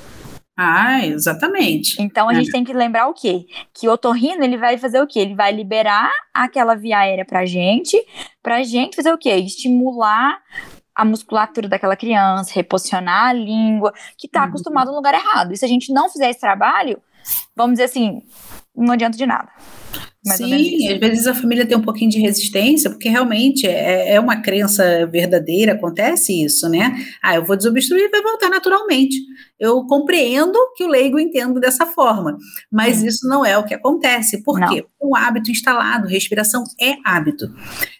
Ah, 0.59 1.05
exatamente. 1.05 2.01
Então 2.01 2.27
a 2.27 2.33
é. 2.33 2.35
gente 2.37 2.51
tem 2.51 2.63
que 2.63 2.73
lembrar 2.73 3.07
o 3.07 3.13
quê? 3.13 3.45
Que 3.71 3.87
o 3.87 3.91
otorrino 3.91 4.43
ele 4.43 4.57
vai 4.57 4.75
fazer 4.77 4.99
o 4.99 5.05
quê? 5.05 5.19
Ele 5.19 5.35
vai 5.35 5.51
liberar 5.51 6.11
aquela 6.33 6.73
via 6.73 6.97
aérea 6.97 7.23
pra 7.23 7.45
gente, 7.45 7.95
pra 8.41 8.63
gente 8.63 8.95
fazer 8.95 9.13
o 9.13 9.17
quê? 9.19 9.29
Estimular 9.35 10.39
a 10.95 11.05
musculatura 11.05 11.69
daquela 11.69 11.95
criança, 11.95 12.51
reposicionar 12.55 13.27
a 13.27 13.33
língua, 13.33 13.93
que 14.17 14.27
tá 14.27 14.41
uhum. 14.41 14.47
acostumado 14.47 14.89
no 14.89 14.95
lugar 14.95 15.13
errado. 15.13 15.53
E 15.53 15.57
se 15.57 15.63
a 15.63 15.67
gente 15.67 15.93
não 15.93 16.09
fizer 16.09 16.31
esse 16.31 16.39
trabalho, 16.39 16.99
vamos 17.55 17.73
dizer 17.73 17.83
assim, 17.83 18.23
não 18.75 18.93
adianta 18.93 19.15
de 19.15 19.27
nada. 19.27 19.49
Mais 20.25 20.37
Sim, 20.37 20.91
às 20.91 20.99
vezes 20.99 21.27
a 21.27 21.33
família 21.33 21.65
tem 21.65 21.77
um 21.77 21.81
pouquinho 21.81 22.11
de 22.11 22.19
resistência, 22.19 22.89
porque 22.89 23.07
realmente 23.07 23.65
é, 23.65 24.15
é 24.15 24.19
uma 24.19 24.41
crença 24.41 25.05
verdadeira, 25.07 25.73
acontece 25.73 26.43
isso, 26.43 26.67
né? 26.67 26.97
Ah, 27.23 27.35
eu 27.35 27.45
vou 27.45 27.55
desobstruir 27.55 28.03
e 28.03 28.09
vai 28.09 28.21
voltar 28.21 28.49
naturalmente. 28.49 29.17
Eu 29.59 29.85
compreendo 29.85 30.57
que 30.75 30.83
o 30.83 30.87
leigo 30.87 31.19
entenda 31.19 31.59
dessa 31.59 31.85
forma, 31.85 32.37
mas 32.71 33.01
hum. 33.01 33.07
isso 33.07 33.27
não 33.27 33.45
é 33.45 33.57
o 33.57 33.63
que 33.63 33.73
acontece. 33.73 34.43
Por 34.43 34.59
não. 34.59 34.67
quê? 34.67 34.85
Um 35.01 35.15
hábito 35.15 35.49
instalado, 35.49 36.07
respiração 36.07 36.63
é 36.79 36.95
hábito. 37.05 37.51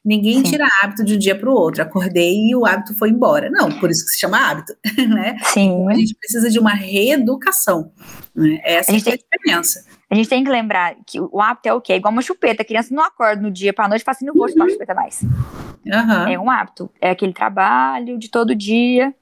Ninguém 0.03 0.37
Sim. 0.37 0.51
tira 0.51 0.67
hábito 0.83 1.03
de 1.03 1.15
um 1.15 1.17
dia 1.17 1.37
para 1.37 1.49
o 1.49 1.53
outro. 1.53 1.81
Acordei 1.81 2.49
e 2.49 2.55
o 2.55 2.65
hábito 2.65 2.97
foi 2.97 3.09
embora. 3.09 3.49
Não, 3.49 3.71
por 3.79 3.89
isso 3.89 4.03
que 4.05 4.11
se 4.11 4.19
chama 4.19 4.37
hábito, 4.37 4.73
né? 5.09 5.37
Sim. 5.45 5.87
A 5.89 5.93
gente 5.93 6.15
precisa 6.15 6.49
de 6.49 6.59
uma 6.59 6.73
reeducação. 6.73 7.91
Né? 8.35 8.59
Essa 8.63 8.91
a 8.91 8.95
é 8.95 8.97
a 8.97 8.99
diferença. 8.99 9.85
A 10.09 10.15
gente 10.15 10.29
tem 10.29 10.43
que 10.43 10.49
lembrar 10.49 10.95
que 11.05 11.19
o 11.19 11.41
hábito 11.41 11.67
é 11.67 11.73
o 11.73 11.81
quê? 11.87 11.93
É 11.93 11.95
igual 11.95 12.11
uma 12.11 12.21
chupeta. 12.21 12.61
A 12.61 12.65
criança 12.65 12.93
não 12.93 13.03
acorda 13.03 13.41
no 13.41 13.49
dia 13.49 13.71
para 13.71 13.87
noite 13.87 14.01
e 14.01 14.03
fala 14.03 14.15
assim, 14.15 14.25
não 14.25 14.33
vou 14.33 14.49
chupar 14.49 14.69
chupeta 14.69 14.93
mais. 14.93 15.21
Uhum. 15.21 16.27
É 16.27 16.37
um 16.37 16.51
hábito. 16.51 16.91
É 16.99 17.11
aquele 17.11 17.33
trabalho 17.33 18.17
de 18.17 18.29
todo 18.29 18.53
dia. 18.53 19.13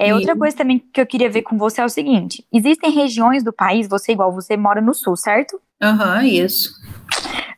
É, 0.00 0.14
outra 0.14 0.36
coisa 0.36 0.56
também 0.56 0.78
que 0.92 1.00
eu 1.00 1.06
queria 1.06 1.28
ver 1.30 1.42
com 1.42 1.56
você 1.56 1.80
é 1.80 1.84
o 1.84 1.88
seguinte: 1.88 2.44
existem 2.52 2.90
regiões 2.90 3.42
do 3.42 3.52
país, 3.52 3.88
você 3.88 4.12
igual, 4.12 4.32
você 4.32 4.56
mora 4.56 4.80
no 4.80 4.94
sul, 4.94 5.16
certo? 5.16 5.60
Aham, 5.82 6.18
uhum, 6.18 6.22
isso. 6.22 6.70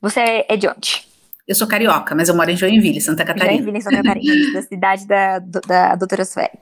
Você 0.01 0.47
é 0.49 0.57
de 0.57 0.67
onde? 0.67 1.07
Eu 1.47 1.55
sou 1.55 1.67
carioca, 1.67 2.15
mas 2.15 2.29
eu 2.29 2.37
moro 2.37 2.51
em 2.51 2.57
Joinville, 2.57 3.01
Santa 3.01 3.25
Catarina. 3.25 3.57
Joinville, 3.57 3.83
Santa 3.83 3.97
Catarina, 3.97 4.53
da 4.55 4.63
cidade 4.63 5.07
da, 5.07 5.39
da 5.39 5.97
doutora 5.97 6.25
Sueli. 6.25 6.59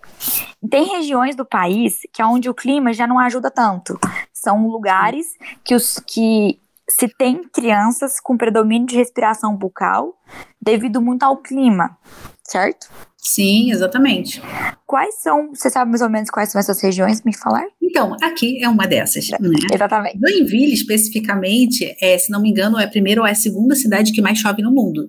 Tem 0.68 0.84
regiões 0.84 1.36
do 1.36 1.44
país 1.44 2.00
que 2.12 2.22
é 2.22 2.26
onde 2.26 2.48
o 2.48 2.54
clima 2.54 2.92
já 2.92 3.06
não 3.06 3.18
ajuda 3.18 3.50
tanto. 3.50 3.98
São 4.32 4.66
lugares 4.66 5.26
que, 5.62 5.74
os, 5.74 6.02
que 6.06 6.58
se 6.88 7.08
tem 7.08 7.42
crianças 7.52 8.20
com 8.20 8.36
predomínio 8.36 8.86
de 8.86 8.96
respiração 8.96 9.56
bucal 9.56 10.14
devido 10.60 11.00
muito 11.00 11.22
ao 11.22 11.36
clima, 11.36 11.96
certo? 12.42 12.88
Sim, 13.16 13.70
exatamente. 13.72 14.40
Quais 14.86 15.20
são, 15.20 15.50
você 15.54 15.68
sabe 15.68 15.90
mais 15.90 16.00
ou 16.00 16.08
menos 16.08 16.30
quais 16.30 16.50
são 16.50 16.58
essas 16.58 16.80
regiões, 16.80 17.22
me 17.22 17.36
falar? 17.36 17.66
Então, 17.82 18.16
aqui 18.22 18.62
é 18.62 18.68
uma 18.68 18.86
dessas, 18.86 19.28
né? 19.28 19.38
Exatamente. 19.72 20.18
Joinville, 20.18 20.72
especificamente, 20.72 21.94
é, 22.00 22.16
se 22.16 22.30
não 22.30 22.40
me 22.40 22.50
engano, 22.50 22.78
é 22.78 22.84
a 22.84 22.88
primeira 22.88 23.20
ou 23.20 23.26
é 23.26 23.32
a 23.32 23.34
segunda 23.34 23.74
cidade 23.74 24.12
que 24.12 24.22
mais 24.22 24.38
chove 24.38 24.62
no 24.62 24.72
mundo. 24.72 25.06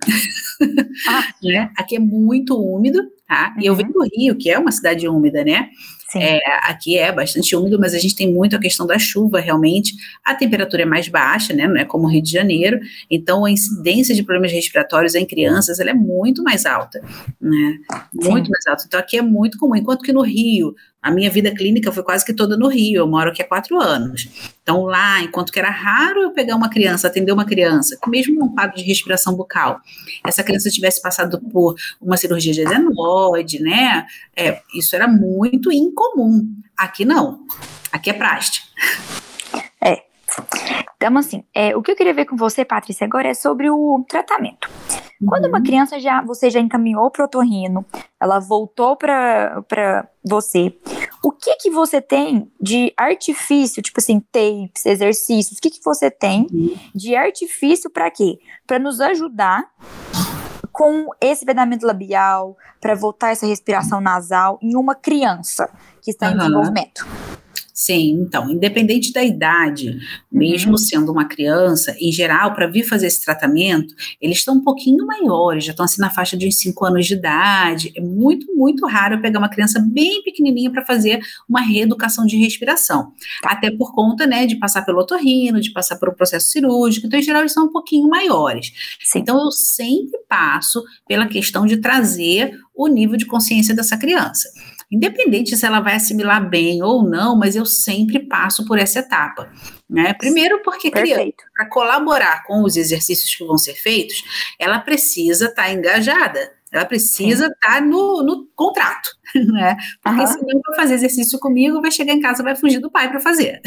Ah. 1.08 1.24
né? 1.42 1.72
Aqui 1.78 1.96
é 1.96 2.00
muito 2.00 2.56
úmido, 2.56 3.02
tá? 3.28 3.56
E 3.60 3.66
eu 3.66 3.76
venho 3.76 3.94
do 3.94 4.04
Rio, 4.04 4.36
que 4.36 4.50
é 4.50 4.60
uma 4.60 4.72
cidade 4.72 5.08
úmida, 5.08 5.44
né? 5.44 5.70
É, 6.16 6.40
aqui 6.70 6.98
é 6.98 7.12
bastante 7.12 7.56
úmido, 7.56 7.80
mas 7.80 7.94
a 7.94 8.00
gente 8.00 8.16
tem 8.16 8.32
muito 8.32 8.56
a 8.56 8.60
questão 8.60 8.88
da 8.88 8.98
chuva, 8.98 9.40
realmente. 9.40 9.94
A 10.26 10.34
temperatura 10.34 10.84
é 10.84 10.86
mais 10.86 11.08
baixa, 11.08 11.54
né? 11.54 11.68
Não 11.68 11.78
é 11.78 11.86
como 11.86 12.06
o 12.06 12.10
Rio 12.10 12.22
de 12.22 12.32
Janeiro. 12.32 12.80
Então, 13.10 13.46
a 13.46 13.52
incidência 13.52 14.16
de 14.16 14.24
problemas 14.24 14.52
respiratórios 14.52 15.16
em 15.16 15.26
crianças 15.26 15.80
ela 15.80 15.92
é 15.92 15.94
muito 15.94 16.44
mais 16.44 16.66
alta, 16.66 17.02
né? 17.40 17.78
Muito 18.14 18.46
Sim. 18.46 18.52
mais 18.52 18.68
alta. 18.68 18.84
Então, 18.88 19.00
aqui 19.00 19.18
é 19.18 19.22
muito 19.22 19.58
comum. 19.60 19.76
Enquanto 19.76 20.02
que 20.02 20.14
no 20.14 20.22
Rio, 20.22 20.74
a 21.02 21.12
minha 21.12 21.30
vida 21.30 21.52
clínica 21.52 21.92
foi 21.92 22.04
quase 22.04 22.26
que 22.26 22.34
toda 22.34 22.58
no 22.58 22.68
Rio, 22.68 22.98
eu 22.98 23.08
moro 23.08 23.30
aqui 23.30 23.42
há 23.42 23.48
quatro 23.48 23.80
anos. 23.80 24.28
Então, 24.62 24.84
lá, 24.84 25.22
enquanto 25.22 25.52
que 25.52 25.60
era 25.60 25.70
raro 25.70 26.22
eu 26.22 26.32
pegar 26.32 26.56
uma 26.56 26.70
criança, 26.70 27.08
atender 27.08 27.32
uma 27.32 27.46
criança, 27.46 27.98
com 28.02 28.10
mesmo 28.10 28.44
um 28.44 28.54
quadro 28.54 28.76
de 28.76 28.84
respiração 28.84 29.34
bucal, 29.34 29.80
essa 30.26 30.44
criança 30.44 30.70
tivesse 30.70 31.02
passado 31.02 31.40
por 31.40 31.76
uma 32.02 32.18
cirurgia 32.18 32.54
de 32.54 32.66
adenoide, 32.66 33.62
né? 33.62 34.06
É, 34.36 34.62
isso 34.76 34.96
era 34.96 35.08
muito 35.08 35.72
incomum. 35.72 36.54
Aqui 36.78 37.06
não. 37.06 37.46
Aqui 37.92 38.10
é 38.10 38.14
praste. 38.14 38.64
É. 39.82 40.04
Então, 41.02 41.18
assim, 41.18 41.46
é, 41.56 41.74
o 41.78 41.82
que 41.82 41.92
eu 41.92 41.96
queria 41.96 42.14
ver 42.14 42.26
com 42.26 42.36
você, 42.36 42.66
Patrícia, 42.66 43.06
agora 43.06 43.30
é 43.30 43.34
sobre 43.34 43.70
o 43.70 44.04
tratamento. 44.06 44.70
Quando 45.26 45.46
uma 45.46 45.60
uhum. 45.60 45.64
criança 45.64 45.98
já 45.98 46.22
você 46.22 46.50
já 46.50 46.60
encaminhou 46.60 47.10
para 47.10 47.22
o 47.22 47.26
otorrino, 47.26 47.86
ela 48.20 48.38
voltou 48.40 48.98
para 48.98 50.06
você, 50.24 50.78
o 51.24 51.32
que 51.32 51.56
que 51.56 51.70
você 51.70 52.02
tem 52.02 52.52
de 52.60 52.94
artifício, 52.98 53.82
tipo 53.82 54.00
assim, 54.00 54.20
tapes, 54.20 54.86
exercícios, 54.86 55.58
o 55.58 55.62
que 55.62 55.70
que 55.70 55.84
você 55.84 56.12
tem 56.12 56.48
uhum. 56.52 56.78
de 56.94 57.16
artifício 57.16 57.90
para 57.90 58.12
quê? 58.12 58.40
Para 58.68 58.78
nos 58.78 59.00
ajudar 59.00 59.70
com 60.70 61.10
esse 61.22 61.46
vedamento 61.46 61.86
labial, 61.86 62.58
para 62.80 62.94
voltar 62.94 63.32
essa 63.32 63.46
respiração 63.46 64.02
nasal 64.02 64.60
em 64.62 64.76
uma 64.76 64.96
criança 64.96 65.70
que 66.02 66.12
está 66.12 66.28
uhum. 66.28 66.34
em 66.34 66.38
desenvolvimento. 66.38 67.08
Sim, 67.80 68.24
então, 68.24 68.52
independente 68.52 69.14
da 69.14 69.24
idade, 69.24 69.98
mesmo 70.30 70.72
uhum. 70.72 70.78
sendo 70.78 71.14
uma 71.14 71.24
criança, 71.24 71.96
em 71.98 72.12
geral, 72.12 72.54
para 72.54 72.68
vir 72.68 72.84
fazer 72.84 73.08
esse 73.08 73.24
tratamento, 73.24 73.96
eles 74.22 74.40
estão 74.40 74.56
um 74.56 74.62
pouquinho 74.62 75.06
maiores, 75.06 75.64
já 75.64 75.72
estão 75.72 75.86
assim 75.86 76.02
na 76.02 76.10
faixa 76.10 76.36
de 76.36 76.46
uns 76.46 76.58
5 76.58 76.86
anos 76.86 77.08
de 77.08 77.14
idade. 77.14 77.94
É 77.96 78.02
muito, 78.02 78.54
muito 78.54 78.86
raro 78.86 79.22
pegar 79.22 79.40
uma 79.40 79.48
criança 79.48 79.80
bem 79.80 80.22
pequenininha 80.24 80.70
para 80.70 80.86
fazer 80.86 81.22
uma 81.48 81.62
reeducação 81.62 82.26
de 82.26 82.36
respiração. 82.36 83.14
Tá. 83.42 83.52
Até 83.52 83.72
por 83.72 83.94
conta, 83.94 84.28
né, 84.28 84.46
de 84.46 84.58
passar 84.58 84.82
pelo 84.82 85.00
otorrino, 85.00 85.62
de 85.62 85.72
passar 85.72 85.96
por 85.96 86.10
um 86.10 86.14
processo 86.14 86.48
cirúrgico, 86.48 87.08
então, 87.08 87.18
em 87.18 87.24
geral, 87.24 87.44
eles 87.44 87.54
são 87.54 87.68
um 87.68 87.72
pouquinho 87.72 88.10
maiores. 88.10 88.74
Sim. 89.06 89.20
Então, 89.20 89.40
eu 89.40 89.52
sempre 89.54 90.20
passo 90.28 90.84
pela 91.08 91.28
questão 91.28 91.66
de 91.66 91.78
trazer 91.78 92.60
o 92.76 92.88
nível 92.88 93.16
de 93.16 93.26
consciência 93.26 93.74
dessa 93.74 93.98
criança. 93.98 94.50
Independente 94.92 95.56
se 95.56 95.66
ela 95.66 95.80
vai 95.80 95.96
assimilar 95.96 96.50
bem 96.50 96.82
ou 96.82 97.04
não, 97.04 97.38
mas 97.38 97.56
eu 97.56 97.66
sempre 97.66 98.20
passo 98.20 98.66
por 98.66 98.80
essa 98.80 99.00
etapa. 99.00 99.52
Né? 99.88 100.14
Primeiro, 100.14 100.62
porque 100.64 100.90
criança, 100.90 101.32
para 101.56 101.68
colaborar 101.68 102.44
com 102.46 102.64
os 102.64 102.76
exercícios 102.76 103.36
que 103.36 103.46
vão 103.46 103.58
ser 103.58 103.76
feitos, 103.76 104.24
ela 104.58 104.80
precisa 104.80 105.46
estar 105.46 105.64
tá 105.64 105.72
engajada. 105.72 106.52
Ela 106.72 106.86
precisa 106.86 107.48
estar 107.48 107.76
tá 107.76 107.82
no, 107.82 108.24
no, 108.24 108.48
contrato, 108.56 109.10
né? 109.34 109.76
Porque 110.04 110.22
uhum. 110.22 110.28
senão 110.28 110.62
para 110.62 110.76
fazer 110.76 110.96
exercício 110.96 111.40
comigo, 111.40 111.82
vai 111.82 111.92
chegar 111.92 112.14
em 112.14 112.22
casa, 112.22 112.44
vai 112.44 112.56
fugir 112.56 112.80
do 112.80 112.92
pai 112.92 113.10
para 113.10 113.20
fazer. 113.20 113.60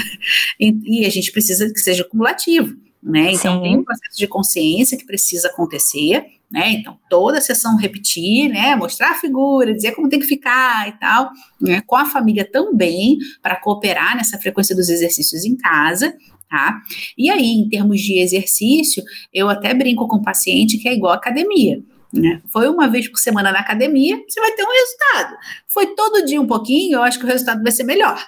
E, 0.59 1.01
e, 1.01 1.07
a 1.07 1.11
gente 1.11 1.33
precisa 1.33 1.73
que 1.73 1.81
seja 1.81 2.05
cumulativo, 2.05 2.77
né? 3.03 3.33
Então 3.33 3.57
Sim. 3.57 3.63
tem 3.63 3.77
um 3.79 3.85
processo 3.85 4.17
de 4.17 4.27
consciência 4.29 4.97
que 4.97 5.05
precisa 5.05 5.49
acontecer, 5.49 6.25
né? 6.51 6.71
Então, 6.71 6.99
toda 7.09 7.39
a 7.39 7.41
sessão 7.41 7.77
repetir, 7.77 8.49
né? 8.49 8.77
Mostrar 8.77 9.13
a 9.13 9.15
figura, 9.15 9.75
dizer 9.75 9.93
como 9.93 10.09
tem 10.09 10.21
que 10.21 10.27
ficar 10.27 10.89
e 10.89 10.93
tal, 10.93 11.31
né? 11.61 11.83
Com 11.87 11.97
a 11.97 12.07
família 12.07 12.49
também, 12.49 13.19
para 13.43 13.57
cooperar 13.57 14.17
nessa 14.17 14.39
frequência 14.39 14.77
dos 14.77 14.89
exercícios 14.89 15.45
em 15.45 15.57
casa. 15.57 16.15
tá? 16.49 16.81
E 17.17 17.31
aí, 17.31 17.51
em 17.51 17.69
termos 17.69 18.01
de 18.01 18.19
exercício, 18.19 19.03
eu 19.33 19.49
até 19.49 19.73
brinco 19.73 20.07
com 20.07 20.17
o 20.17 20.23
paciente 20.23 20.77
que 20.79 20.89
é 20.89 20.95
igual 20.95 21.15
academia. 21.15 21.83
Né? 22.13 22.43
Foi 22.53 22.69
uma 22.69 22.89
vez 22.89 23.09
por 23.09 23.17
semana 23.17 23.51
na 23.51 23.61
academia, 23.61 24.23
você 24.29 24.39
vai 24.39 24.53
ter 24.53 24.63
um 24.63 24.71
resultado. 24.71 25.37
Foi 25.67 25.87
todo 25.95 26.27
dia 26.27 26.39
um 26.39 26.47
pouquinho, 26.47 26.97
eu 26.97 27.03
acho 27.03 27.19
que 27.19 27.25
o 27.25 27.29
resultado 27.29 27.63
vai 27.63 27.73
ser 27.73 27.85
melhor. 27.85 28.23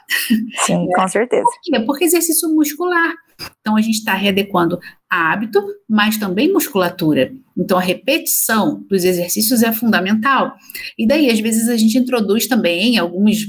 Sim, 0.64 0.86
com 0.96 1.06
certeza. 1.06 1.42
Por 1.42 1.60
quê? 1.62 1.80
Porque 1.80 2.04
exercício 2.04 2.48
muscular. 2.48 3.14
Então, 3.60 3.76
a 3.76 3.80
gente 3.80 3.98
está 3.98 4.14
readequando 4.14 4.78
hábito, 5.10 5.62
mas 5.88 6.16
também 6.16 6.52
musculatura. 6.52 7.32
Então, 7.56 7.78
a 7.78 7.82
repetição 7.82 8.84
dos 8.88 9.04
exercícios 9.04 9.62
é 9.62 9.72
fundamental. 9.72 10.54
E 10.98 11.06
daí, 11.06 11.30
às 11.30 11.40
vezes, 11.40 11.68
a 11.68 11.76
gente 11.76 11.96
introduz 11.98 12.46
também 12.46 12.98
alguns 12.98 13.44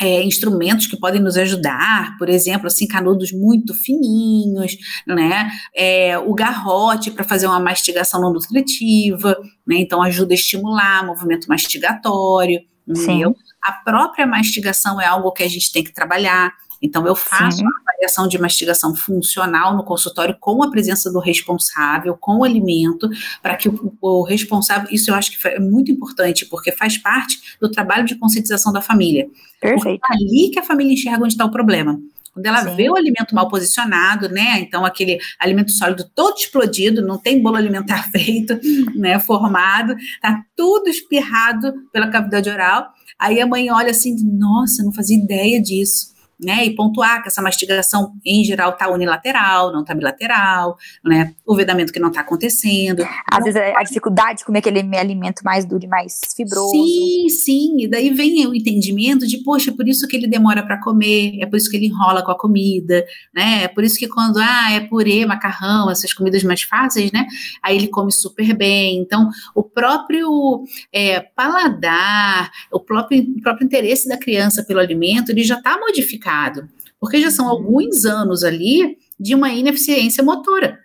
é, 0.00 0.22
instrumentos 0.22 0.86
que 0.86 0.98
podem 0.98 1.20
nos 1.20 1.36
ajudar, 1.36 2.16
por 2.18 2.28
exemplo, 2.28 2.66
assim, 2.66 2.86
canudos 2.86 3.32
muito 3.32 3.72
fininhos, 3.72 4.76
né? 5.06 5.50
É, 5.74 6.18
o 6.18 6.34
garrote 6.34 7.10
para 7.10 7.24
fazer 7.24 7.46
uma 7.46 7.60
mastigação 7.60 8.20
não 8.20 8.32
nutritiva, 8.32 9.38
né? 9.66 9.76
Então 9.76 10.02
ajuda 10.02 10.34
a 10.34 10.36
estimular 10.36 11.02
o 11.02 11.06
movimento 11.06 11.46
mastigatório, 11.46 12.60
entendeu? 12.86 13.34
A 13.62 13.72
própria 13.72 14.26
mastigação 14.26 15.00
é 15.00 15.06
algo 15.06 15.32
que 15.32 15.42
a 15.42 15.48
gente 15.48 15.72
tem 15.72 15.82
que 15.82 15.92
trabalhar. 15.92 16.52
Então, 16.80 17.06
eu 17.06 17.14
faço 17.14 17.58
Sim. 17.58 17.62
uma 17.62 17.72
avaliação 17.88 18.28
de 18.28 18.38
mastigação 18.38 18.94
funcional 18.94 19.76
no 19.76 19.84
consultório 19.84 20.36
com 20.38 20.62
a 20.62 20.70
presença 20.70 21.10
do 21.10 21.18
responsável, 21.18 22.16
com 22.16 22.38
o 22.38 22.44
alimento, 22.44 23.08
para 23.42 23.56
que 23.56 23.68
o, 23.68 23.96
o, 24.00 24.22
responsável, 24.22 24.88
isso 24.90 25.10
eu 25.10 25.14
acho 25.14 25.30
que 25.30 25.48
é 25.48 25.58
muito 25.58 25.90
importante, 25.90 26.46
porque 26.46 26.72
faz 26.72 26.98
parte 26.98 27.56
do 27.60 27.70
trabalho 27.70 28.04
de 28.04 28.16
conscientização 28.16 28.72
da 28.72 28.82
família. 28.82 29.26
Perfeito. 29.60 30.00
Porque 30.00 30.12
é 30.12 30.16
ali 30.16 30.50
que 30.50 30.58
a 30.58 30.62
família 30.62 30.92
enxerga 30.92 31.24
onde 31.24 31.34
está 31.34 31.44
o 31.44 31.50
problema. 31.50 31.98
Quando 32.32 32.44
ela 32.44 32.62
Sim. 32.64 32.76
vê 32.76 32.90
o 32.90 32.96
alimento 32.96 33.34
mal 33.34 33.48
posicionado, 33.48 34.28
né? 34.28 34.60
Então, 34.60 34.84
aquele 34.84 35.18
alimento 35.40 35.72
sólido 35.72 36.04
todo 36.14 36.36
explodido, 36.36 37.00
não 37.00 37.16
tem 37.16 37.42
bolo 37.42 37.56
alimentar 37.56 38.08
feito, 38.12 38.60
né? 38.94 39.18
Formado, 39.18 39.96
tá 40.20 40.44
tudo 40.54 40.90
espirrado 40.90 41.72
pela 41.90 42.08
cavidade 42.08 42.50
oral. 42.50 42.88
Aí 43.18 43.40
a 43.40 43.46
mãe 43.46 43.70
olha 43.70 43.90
assim, 43.90 44.14
nossa, 44.22 44.82
não 44.82 44.92
fazia 44.92 45.16
ideia 45.16 45.62
disso 45.62 46.15
né, 46.38 46.66
e 46.66 46.74
pontuar 46.74 47.22
que 47.22 47.28
essa 47.28 47.40
mastigação, 47.40 48.12
em 48.24 48.44
geral, 48.44 48.70
está 48.70 48.88
unilateral, 48.90 49.72
não 49.72 49.80
está 49.80 49.94
bilateral, 49.94 50.76
né, 51.04 51.34
o 51.46 51.56
vedamento 51.56 51.92
que 51.92 51.98
não 51.98 52.08
está 52.08 52.20
acontecendo. 52.20 53.06
Às 53.30 53.44
vezes 53.44 53.60
a 53.74 53.82
dificuldade 53.82 54.40
de 54.40 54.44
comer 54.44 54.58
aquele 54.58 54.80
alimento 54.96 55.42
mais 55.42 55.64
duro 55.64 55.84
e 55.84 55.88
mais 55.88 56.34
fibroso. 56.36 56.70
Sim, 56.70 57.28
sim, 57.28 57.76
e 57.80 57.88
daí 57.88 58.10
vem 58.10 58.46
o 58.46 58.54
entendimento 58.54 59.26
de, 59.26 59.38
poxa, 59.38 59.70
é 59.70 59.74
por 59.74 59.88
isso 59.88 60.06
que 60.06 60.16
ele 60.16 60.26
demora 60.26 60.62
para 60.62 60.80
comer, 60.80 61.38
é 61.40 61.46
por 61.46 61.56
isso 61.56 61.70
que 61.70 61.76
ele 61.76 61.86
enrola 61.86 62.22
com 62.22 62.30
a 62.30 62.38
comida, 62.38 63.04
né, 63.34 63.64
é 63.64 63.68
por 63.68 63.82
isso 63.82 63.98
que 63.98 64.08
quando, 64.08 64.38
ah, 64.38 64.72
é 64.72 64.80
purê, 64.80 65.24
macarrão, 65.24 65.90
essas 65.90 66.12
comidas 66.12 66.42
mais 66.42 66.62
fáceis, 66.62 67.10
né, 67.12 67.26
aí 67.62 67.76
ele 67.76 67.88
come 67.88 68.12
super 68.12 68.54
bem, 68.54 68.98
então 68.98 69.30
o 69.54 69.62
próprio 69.62 70.64
é, 70.92 71.20
paladar, 71.20 72.50
o 72.70 72.78
próprio, 72.78 73.22
o 73.22 73.40
próprio 73.40 73.64
interesse 73.64 74.06
da 74.06 74.18
criança 74.18 74.62
pelo 74.62 74.80
alimento, 74.80 75.30
ele 75.30 75.42
já 75.42 75.56
está 75.56 75.78
modificado 75.78 76.25
porque 77.00 77.20
já 77.20 77.30
são 77.30 77.48
alguns 77.48 78.04
anos 78.04 78.42
ali 78.44 78.96
de 79.18 79.34
uma 79.34 79.52
ineficiência 79.52 80.22
motora. 80.22 80.78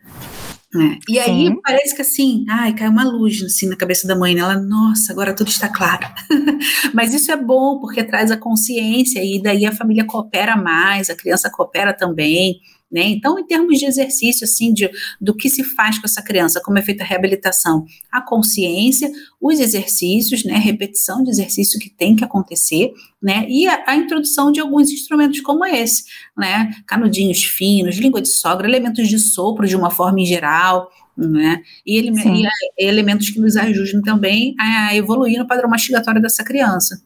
Né? 0.74 0.98
E 1.10 1.20
aí 1.20 1.48
Sim. 1.48 1.60
parece 1.62 1.94
que 1.94 2.02
assim, 2.02 2.46
ai, 2.50 2.74
cai 2.74 2.88
uma 2.88 3.04
luz 3.04 3.44
assim 3.44 3.68
na 3.68 3.76
cabeça 3.76 4.08
da 4.08 4.16
mãe, 4.16 4.34
né? 4.34 4.40
ela, 4.40 4.56
nossa, 4.56 5.12
agora 5.12 5.36
tudo 5.36 5.50
está 5.50 5.68
claro. 5.68 6.08
Mas 6.94 7.14
isso 7.14 7.30
é 7.30 7.36
bom 7.36 7.80
porque 7.80 8.04
traz 8.04 8.32
a 8.32 8.38
consciência 8.38 9.22
e 9.22 9.42
daí 9.42 9.66
a 9.66 9.76
família 9.76 10.06
coopera 10.06 10.56
mais, 10.56 11.10
a 11.10 11.16
criança 11.16 11.50
coopera 11.50 11.94
também. 11.94 12.62
Né? 12.92 13.04
Então, 13.04 13.40
em 13.40 13.46
termos 13.46 13.80
de 13.80 13.86
exercício, 13.86 14.44
assim, 14.44 14.74
de, 14.74 14.90
do 15.20 15.34
que 15.34 15.50
se 15.50 15.64
faz 15.64 15.98
com 15.98 16.06
essa 16.06 16.22
criança, 16.22 16.62
como 16.62 16.78
é 16.78 16.82
feita 16.82 17.04
a 17.04 17.08
reabilitação, 17.08 17.86
a 18.12 18.22
consciência, 18.22 19.10
os 19.40 19.62
exercícios, 19.62 20.44
né, 20.44 20.58
repetição 20.58 21.24
de 21.24 21.30
exercício 21.30 21.80
que 21.80 21.90
tem 21.90 22.18
que 22.18 22.26
acontecer, 22.26 22.92
né, 23.22 23.46
e 23.48 23.66
a, 23.66 23.82
a, 23.88 23.96
introdução 23.96 24.52
de 24.52 24.60
alguns 24.60 24.92
instrumentos 24.92 25.40
como 25.40 25.66
esse, 25.66 26.04
né, 26.38 26.76
canudinhos 26.86 27.44
finos, 27.44 27.96
língua 27.96 28.22
de 28.22 28.30
sogra, 28.30 28.68
elementos 28.68 29.08
de 29.08 29.20
sopro 29.20 29.66
de 29.66 29.76
uma 29.78 29.90
forma 29.90 30.20
em 30.20 30.26
geral, 30.26 30.92
né, 31.16 31.62
e, 31.86 31.98
ele, 31.98 32.10
e, 32.10 32.44
e 32.78 32.86
elementos 32.86 33.30
que 33.30 33.40
nos 33.40 33.56
ajudem 33.56 34.02
também 34.02 34.54
a 34.60 34.94
evoluir 34.96 35.40
no 35.40 35.48
padrão 35.48 35.70
mastigatório 35.70 36.22
dessa 36.22 36.44
criança. 36.44 37.02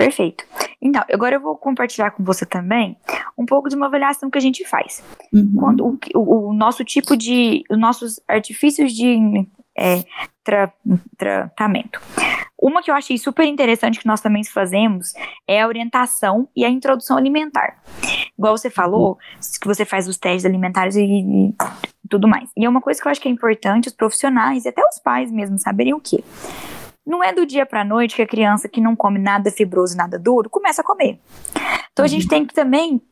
Perfeito. 0.00 0.46
Então, 0.80 1.04
agora 1.12 1.36
eu 1.36 1.40
vou 1.40 1.54
compartilhar 1.58 2.10
com 2.12 2.24
você 2.24 2.46
também 2.46 2.96
um 3.36 3.44
pouco 3.44 3.68
de 3.68 3.76
uma 3.76 3.84
avaliação 3.84 4.30
que 4.30 4.38
a 4.38 4.40
gente 4.40 4.66
faz. 4.66 5.04
Uhum. 5.30 5.52
Quando 5.54 5.86
o, 5.86 5.98
o, 6.14 6.48
o, 6.48 6.52
nosso 6.54 6.82
tipo 6.86 7.14
de. 7.14 7.62
os 7.70 7.78
nossos 7.78 8.18
artifícios 8.26 8.94
de 8.94 9.46
é, 9.76 10.02
tra, 10.42 10.72
tratamento. 11.18 12.00
Uma 12.58 12.82
que 12.82 12.90
eu 12.90 12.94
achei 12.94 13.18
super 13.18 13.44
interessante 13.44 14.00
que 14.00 14.06
nós 14.06 14.22
também 14.22 14.42
fazemos 14.42 15.12
é 15.46 15.60
a 15.60 15.68
orientação 15.68 16.48
e 16.56 16.64
a 16.64 16.70
introdução 16.70 17.18
alimentar. 17.18 17.82
Igual 18.38 18.56
você 18.56 18.70
falou, 18.70 19.18
que 19.60 19.66
você 19.66 19.84
faz 19.84 20.08
os 20.08 20.16
testes 20.16 20.46
alimentares 20.46 20.96
e, 20.96 21.02
e 21.02 21.54
tudo 22.08 22.26
mais. 22.26 22.50
E 22.56 22.64
é 22.64 22.68
uma 22.68 22.80
coisa 22.80 22.98
que 22.98 23.06
eu 23.06 23.10
acho 23.10 23.20
que 23.20 23.28
é 23.28 23.30
importante 23.30 23.88
os 23.88 23.94
profissionais 23.94 24.64
e 24.64 24.68
até 24.70 24.82
os 24.82 24.98
pais 24.98 25.30
mesmo 25.30 25.58
saberem 25.58 25.92
o 25.92 26.00
quê? 26.00 26.24
Não 27.10 27.24
é 27.24 27.32
do 27.32 27.44
dia 27.44 27.66
para 27.66 27.82
noite 27.82 28.14
que 28.14 28.22
a 28.22 28.26
criança 28.26 28.68
que 28.68 28.80
não 28.80 28.94
come 28.94 29.18
nada 29.18 29.50
fibroso, 29.50 29.96
nada 29.96 30.16
duro, 30.16 30.48
começa 30.48 30.80
a 30.80 30.84
comer. 30.84 31.18
Então 31.92 32.04
a 32.04 32.08
gente 32.08 32.22
uhum. 32.22 32.28
tem 32.28 32.46
que 32.46 32.54
também, 32.54 33.02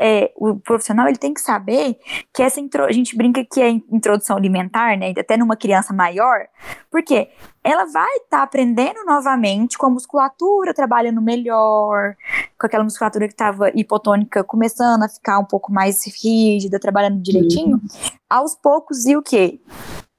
é, 0.00 0.30
o 0.36 0.60
profissional 0.60 1.08
ele 1.08 1.18
tem 1.18 1.34
que 1.34 1.40
saber 1.40 1.98
que 2.32 2.40
essa 2.40 2.60
intro, 2.60 2.84
a 2.84 2.92
gente 2.92 3.16
brinca 3.16 3.44
que 3.44 3.60
é 3.60 3.68
introdução 3.68 4.36
alimentar, 4.36 4.96
né, 4.96 5.12
até 5.18 5.36
numa 5.36 5.56
criança 5.56 5.92
maior, 5.92 6.46
porque 6.88 7.28
ela 7.64 7.84
vai 7.86 8.08
estar 8.18 8.38
tá 8.38 8.42
aprendendo 8.44 9.04
novamente 9.04 9.76
com 9.76 9.86
a 9.86 9.90
musculatura 9.90 10.72
trabalhando 10.72 11.20
melhor, 11.20 12.14
com 12.56 12.64
aquela 12.64 12.84
musculatura 12.84 13.26
que 13.26 13.34
estava 13.34 13.70
hipotônica 13.74 14.44
começando 14.44 15.02
a 15.02 15.08
ficar 15.08 15.36
um 15.40 15.44
pouco 15.44 15.72
mais 15.72 16.06
rígida, 16.06 16.78
trabalhando 16.78 17.20
direitinho, 17.20 17.78
uhum. 17.78 17.88
aos 18.30 18.54
poucos 18.54 19.04
e 19.04 19.16
o 19.16 19.22
que? 19.22 19.60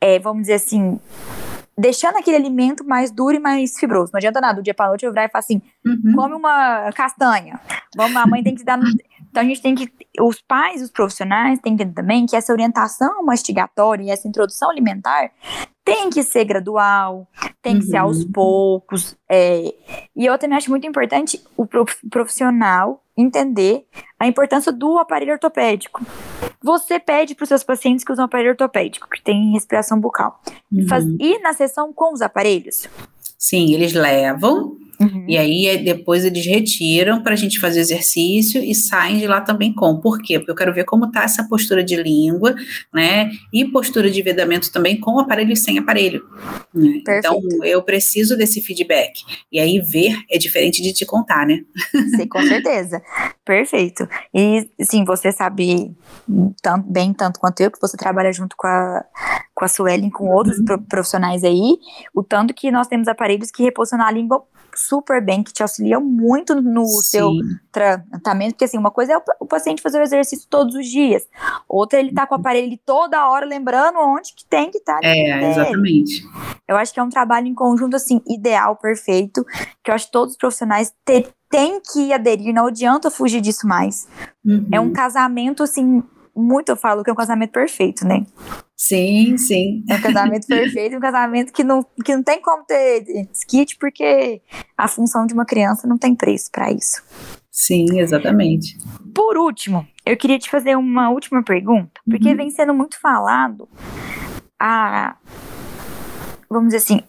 É, 0.01 0.19
vamos 0.19 0.41
dizer 0.41 0.55
assim, 0.55 0.99
deixando 1.79 2.17
aquele 2.17 2.35
alimento 2.35 2.83
mais 2.83 3.09
duro 3.09 3.35
e 3.35 3.39
mais 3.39 3.79
fibroso. 3.79 4.11
Não 4.11 4.17
adianta 4.17 4.41
nada, 4.41 4.55
do 4.55 4.63
dia 4.63 4.73
para 4.73 4.89
noite 4.89 5.05
eu 5.05 5.11
virar 5.11 5.25
e 5.25 5.29
falar 5.29 5.39
assim, 5.39 5.61
uhum. 5.85 6.13
come 6.13 6.35
uma 6.35 6.91
castanha. 6.91 7.59
Vamos, 7.95 8.15
a 8.17 8.27
mãe 8.27 8.43
tem 8.43 8.53
que 8.53 8.63
dar. 8.65 8.77
Então 9.29 9.43
a 9.43 9.45
gente 9.45 9.61
tem 9.61 9.75
que. 9.75 9.91
Os 10.19 10.41
pais, 10.41 10.81
os 10.81 10.89
profissionais 10.89 11.59
têm 11.59 11.75
que 11.75 11.83
entender 11.83 12.01
também 12.01 12.25
que 12.25 12.35
essa 12.35 12.51
orientação 12.51 13.23
mastigatória 13.23 14.03
e 14.03 14.09
essa 14.09 14.27
introdução 14.27 14.69
alimentar 14.69 15.31
tem 15.83 16.09
que 16.09 16.21
ser 16.21 16.45
gradual, 16.45 17.27
tem 17.61 17.79
que 17.79 17.85
uhum. 17.85 17.91
ser 17.91 17.97
aos 17.97 18.23
poucos. 18.25 19.15
É, 19.27 19.73
e 20.15 20.25
eu 20.25 20.37
também 20.37 20.57
acho 20.57 20.69
muito 20.69 20.85
importante 20.85 21.41
o 21.57 21.65
profissional 22.09 23.03
entender 23.17 23.85
a 24.19 24.27
importância 24.27 24.71
do 24.71 24.97
aparelho 24.97 25.33
ortopédico. 25.33 26.05
Você 26.61 26.99
pede 26.99 27.35
para 27.35 27.43
os 27.43 27.49
seus 27.49 27.63
pacientes 27.63 28.03
que 28.03 28.11
usam 28.11 28.25
aparelho 28.25 28.51
ortopédico, 28.51 29.09
que 29.09 29.21
tem 29.21 29.51
respiração 29.51 29.99
bucal, 29.99 30.39
uhum. 30.71 30.87
faz, 30.87 31.05
ir 31.19 31.39
na 31.39 31.53
sessão 31.53 31.91
com 31.91 32.13
os 32.13 32.21
aparelhos? 32.21 32.87
Sim, 33.37 33.73
eles 33.73 33.93
levam 33.93 34.77
Uhum. 34.99 35.25
E 35.27 35.37
aí 35.37 35.67
é, 35.67 35.77
depois 35.77 36.25
eles 36.25 36.45
retiram 36.45 37.23
para 37.23 37.33
a 37.33 37.35
gente 37.35 37.59
fazer 37.59 37.79
exercício 37.79 38.61
e 38.61 38.75
saem 38.75 39.17
de 39.17 39.27
lá 39.27 39.39
também 39.39 39.73
com. 39.73 39.99
Por 39.99 40.21
quê? 40.21 40.37
Porque 40.37 40.51
eu 40.51 40.55
quero 40.55 40.73
ver 40.73 40.83
como 40.83 41.05
está 41.05 41.23
essa 41.23 41.47
postura 41.47 41.83
de 41.83 41.95
língua, 41.95 42.53
né? 42.93 43.31
E 43.53 43.63
postura 43.65 44.11
de 44.11 44.21
vedamento 44.21 44.71
também 44.71 44.99
com 44.99 45.17
aparelho 45.17 45.53
e 45.53 45.55
sem 45.55 45.77
aparelho. 45.77 46.25
Né? 46.73 47.01
Então 47.05 47.39
eu 47.63 47.81
preciso 47.81 48.35
desse 48.37 48.61
feedback. 48.61 49.23
E 49.51 49.59
aí 49.59 49.79
ver 49.79 50.17
é 50.29 50.37
diferente 50.37 50.81
de 50.81 50.91
te 50.91 51.05
contar, 51.05 51.47
né? 51.47 51.61
Sim, 52.15 52.27
com 52.27 52.41
certeza. 52.43 53.01
Perfeito. 53.45 54.07
E 54.33 54.69
sim, 54.81 55.05
você 55.05 55.31
sabe 55.31 55.95
tanto, 56.61 56.91
bem 56.91 57.13
tanto 57.13 57.39
quanto 57.39 57.61
eu, 57.61 57.71
que 57.71 57.79
você 57.79 57.95
trabalha 57.95 58.33
junto 58.33 58.55
com 58.57 58.67
a, 58.67 59.03
com 59.59 59.65
a 59.65 59.67
Suelen, 59.67 60.09
com 60.09 60.29
outros 60.29 60.57
uhum. 60.59 60.81
profissionais 60.87 61.43
aí, 61.43 61.77
o 62.15 62.23
tanto 62.23 62.53
que 62.53 62.71
nós 62.71 62.87
temos 62.87 63.09
aparelhos 63.09 63.51
que 63.51 63.61
reposicionam 63.61 64.05
a 64.05 64.11
língua 64.11 64.41
super 64.73 65.21
bem, 65.21 65.43
que 65.43 65.51
te 65.51 65.61
auxiliam 65.61 65.99
muito 65.99 66.55
no 66.55 66.85
Sim. 66.85 67.01
seu 67.01 67.31
tratamento, 67.69 68.53
porque 68.53 68.63
assim, 68.63 68.77
uma 68.77 68.89
coisa 68.89 69.13
é 69.13 69.17
o, 69.17 69.21
o, 69.41 69.45
paciente 69.45 69.81
fazer 69.81 69.99
o 69.99 70.03
exercício 70.03 70.47
todos 70.49 70.75
os 70.75 70.87
dias, 70.87 71.27
outra 71.67 71.99
ele 71.99 72.13
tá 72.13 72.25
com 72.25 72.35
o 72.35 72.39
aparelho 72.39 72.79
toda 72.85 73.27
hora 73.27 73.45
lembrando 73.45 73.99
onde 73.99 74.33
que 74.33 74.45
tem 74.45 74.71
que 74.71 74.77
estar. 74.77 75.01
Tá 75.01 75.05
é, 75.05 75.51
exatamente. 75.51 76.23
Eu 76.65 76.77
acho 76.77 76.93
que 76.93 76.99
é 77.01 77.03
um 77.03 77.09
trabalho 77.09 77.47
em 77.47 77.53
conjunto, 77.53 77.97
assim, 77.97 78.21
ideal, 78.25 78.77
perfeito, 78.77 79.43
que 79.83 79.91
eu 79.91 79.95
acho 79.95 80.05
que 80.05 80.11
todos 80.13 80.35
os 80.35 80.37
profissionais 80.37 80.93
ter, 81.03 81.27
têm 81.49 81.81
que 81.81 82.13
aderir, 82.13 82.53
não 82.53 82.67
adianta 82.67 83.11
fugir 83.11 83.41
disso 83.41 83.67
mais. 83.67 84.07
Uhum. 84.45 84.69
É 84.71 84.79
um 84.79 84.93
casamento, 84.93 85.63
assim, 85.63 86.01
muito 86.35 86.69
eu 86.69 86.75
falo 86.75 87.03
que 87.03 87.09
é 87.09 87.13
um 87.13 87.15
casamento 87.15 87.51
perfeito, 87.51 88.05
né? 88.05 88.25
Sim, 88.75 89.37
sim. 89.37 89.83
É 89.89 89.95
um 89.95 90.01
casamento 90.01 90.47
perfeito, 90.47 90.95
um 90.95 90.99
casamento 90.99 91.51
que 91.51 91.63
não, 91.63 91.85
que 92.03 92.15
não 92.15 92.23
tem 92.23 92.41
como 92.41 92.63
ter 92.63 93.03
skit, 93.33 93.77
porque 93.77 94.41
a 94.77 94.87
função 94.87 95.25
de 95.25 95.33
uma 95.33 95.45
criança 95.45 95.87
não 95.87 95.97
tem 95.97 96.15
preço 96.15 96.49
para 96.51 96.71
isso. 96.71 97.03
Sim, 97.51 97.99
exatamente. 97.99 98.77
por 99.13 99.37
último, 99.37 99.85
eu 100.05 100.15
queria 100.15 100.39
te 100.39 100.49
fazer 100.49 100.77
uma 100.77 101.09
última 101.09 101.43
pergunta, 101.43 101.99
porque 102.09 102.29
uhum. 102.29 102.37
vem 102.37 102.49
sendo 102.51 102.73
muito 102.73 102.99
falado 102.99 103.67
a. 104.59 105.17
Vamos 106.49 106.73
dizer 106.73 106.77
assim. 106.77 107.01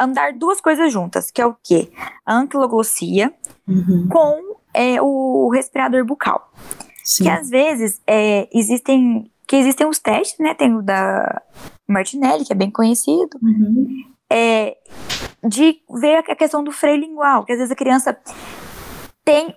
Andar 0.00 0.32
duas 0.32 0.60
coisas 0.60 0.92
juntas, 0.92 1.28
que 1.28 1.42
é 1.42 1.46
o 1.46 1.56
quê? 1.60 1.90
A 2.24 2.36
anquiloglossia 2.36 3.32
uhum. 3.66 4.06
com 4.08 4.56
é, 4.72 5.02
o 5.02 5.50
respirador 5.52 6.04
bucal. 6.04 6.52
Sim. 7.08 7.24
Que 7.24 7.30
às 7.30 7.48
vezes 7.48 8.02
é, 8.06 8.46
existem. 8.52 9.30
Que 9.46 9.56
existem 9.56 9.86
os 9.86 9.98
testes, 9.98 10.38
né? 10.38 10.52
Tem 10.52 10.76
o 10.76 10.82
da 10.82 11.40
Martinelli, 11.88 12.44
que 12.44 12.52
é 12.52 12.56
bem 12.56 12.70
conhecido. 12.70 13.38
Uhum. 13.42 14.04
É, 14.30 14.76
de 15.42 15.78
ver 15.98 16.18
a 16.18 16.36
questão 16.36 16.62
do 16.62 16.70
freio 16.70 17.00
lingual, 17.00 17.46
que 17.46 17.52
às 17.52 17.58
vezes 17.58 17.72
a 17.72 17.76
criança 17.76 18.14
tem 19.24 19.54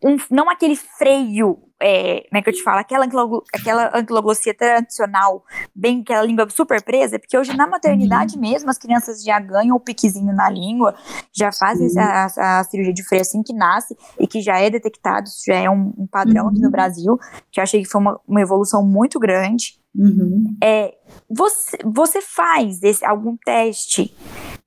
um, 0.00 0.16
não 0.30 0.48
aquele 0.48 0.76
freio, 0.76 1.58
é, 1.82 2.26
como 2.28 2.38
é 2.38 2.42
que 2.42 2.48
eu 2.48 2.54
te 2.54 2.62
falo, 2.62 2.78
aquela, 2.78 3.06
aquela 3.52 3.98
anquiloglossia 3.98 4.54
tradicional, 4.54 5.44
bem 5.74 6.00
aquela 6.00 6.22
língua 6.22 6.48
super 6.48 6.82
presa, 6.82 7.18
porque 7.18 7.36
hoje 7.36 7.56
na 7.56 7.66
maternidade 7.66 8.36
uhum. 8.36 8.40
mesmo 8.40 8.70
as 8.70 8.78
crianças 8.78 9.22
já 9.22 9.38
ganham 9.40 9.76
o 9.76 9.80
piquezinho 9.80 10.32
na 10.32 10.48
língua, 10.48 10.94
já 11.32 11.50
fazem 11.52 11.88
a, 11.98 12.26
a, 12.60 12.64
cirurgia 12.64 12.94
de 12.94 13.02
freio 13.02 13.22
assim 13.22 13.42
que 13.42 13.52
nasce 13.52 13.96
e 14.18 14.26
que 14.26 14.40
já 14.40 14.58
é 14.58 14.70
detectado, 14.70 15.26
isso 15.26 15.42
já 15.46 15.56
é 15.56 15.68
um, 15.68 15.92
um 15.98 16.06
padrão 16.06 16.48
aqui 16.48 16.58
no 16.58 16.66
uhum. 16.66 16.70
Brasil, 16.70 17.18
que 17.50 17.60
eu 17.60 17.62
achei 17.62 17.82
que 17.82 17.88
foi 17.88 18.00
uma, 18.00 18.20
uma 18.26 18.40
evolução 18.40 18.84
muito 18.84 19.18
grande. 19.18 19.80
Uhum. 19.94 20.56
É, 20.62 20.94
você, 21.28 21.76
você 21.84 22.22
faz 22.22 22.82
esse, 22.82 23.04
algum 23.04 23.36
teste 23.36 24.14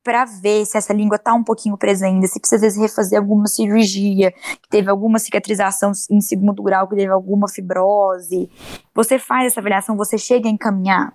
para 0.06 0.24
ver 0.24 0.64
se 0.68 0.78
essa 0.78 0.94
língua 0.94 1.18
tá 1.18 1.34
um 1.34 1.44
pouquinho 1.44 1.76
presa 1.76 2.06
ainda, 2.06 2.28
se 2.28 2.40
precisa 2.40 2.58
às 2.58 2.62
vezes 2.62 2.80
refazer 2.80 3.18
alguma 3.18 3.48
cirurgia, 3.48 4.32
que 4.32 4.70
teve 4.70 4.88
alguma 4.88 5.18
cicatrização 5.18 5.92
em 6.12 6.22
segundo 6.22 6.62
grau, 6.62 6.88
que 6.88 6.96
teve 6.96 7.12
alguma 7.12 7.50
fibrose. 7.50 8.48
Você 8.94 9.18
faz 9.18 9.48
essa 9.48 9.60
avaliação, 9.60 9.98
você 9.98 10.16
chega 10.16 10.48
a 10.48 10.52
encaminhar? 10.52 11.12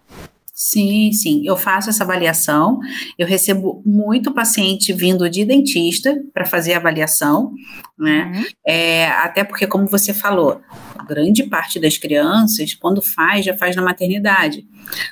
Sim, 0.63 1.11
sim, 1.11 1.41
eu 1.47 1.57
faço 1.57 1.89
essa 1.89 2.05
avaliação. 2.05 2.81
Eu 3.19 3.27
recebo 3.27 3.83
muito 3.83 4.31
paciente 4.31 4.93
vindo 4.93 5.27
de 5.31 5.43
dentista 5.43 6.15
para 6.35 6.45
fazer 6.45 6.75
a 6.75 6.77
avaliação, 6.77 7.51
né? 7.99 8.31
Uhum. 8.35 8.45
É, 8.67 9.07
até 9.07 9.43
porque, 9.43 9.67
como 9.67 9.87
você 9.87 10.13
falou, 10.13 10.61
grande 11.09 11.45
parte 11.45 11.81
das 11.81 11.97
crianças, 11.97 12.75
quando 12.75 13.01
faz, 13.01 13.47
já 13.47 13.57
faz 13.57 13.75
na 13.75 13.81
maternidade. 13.81 14.67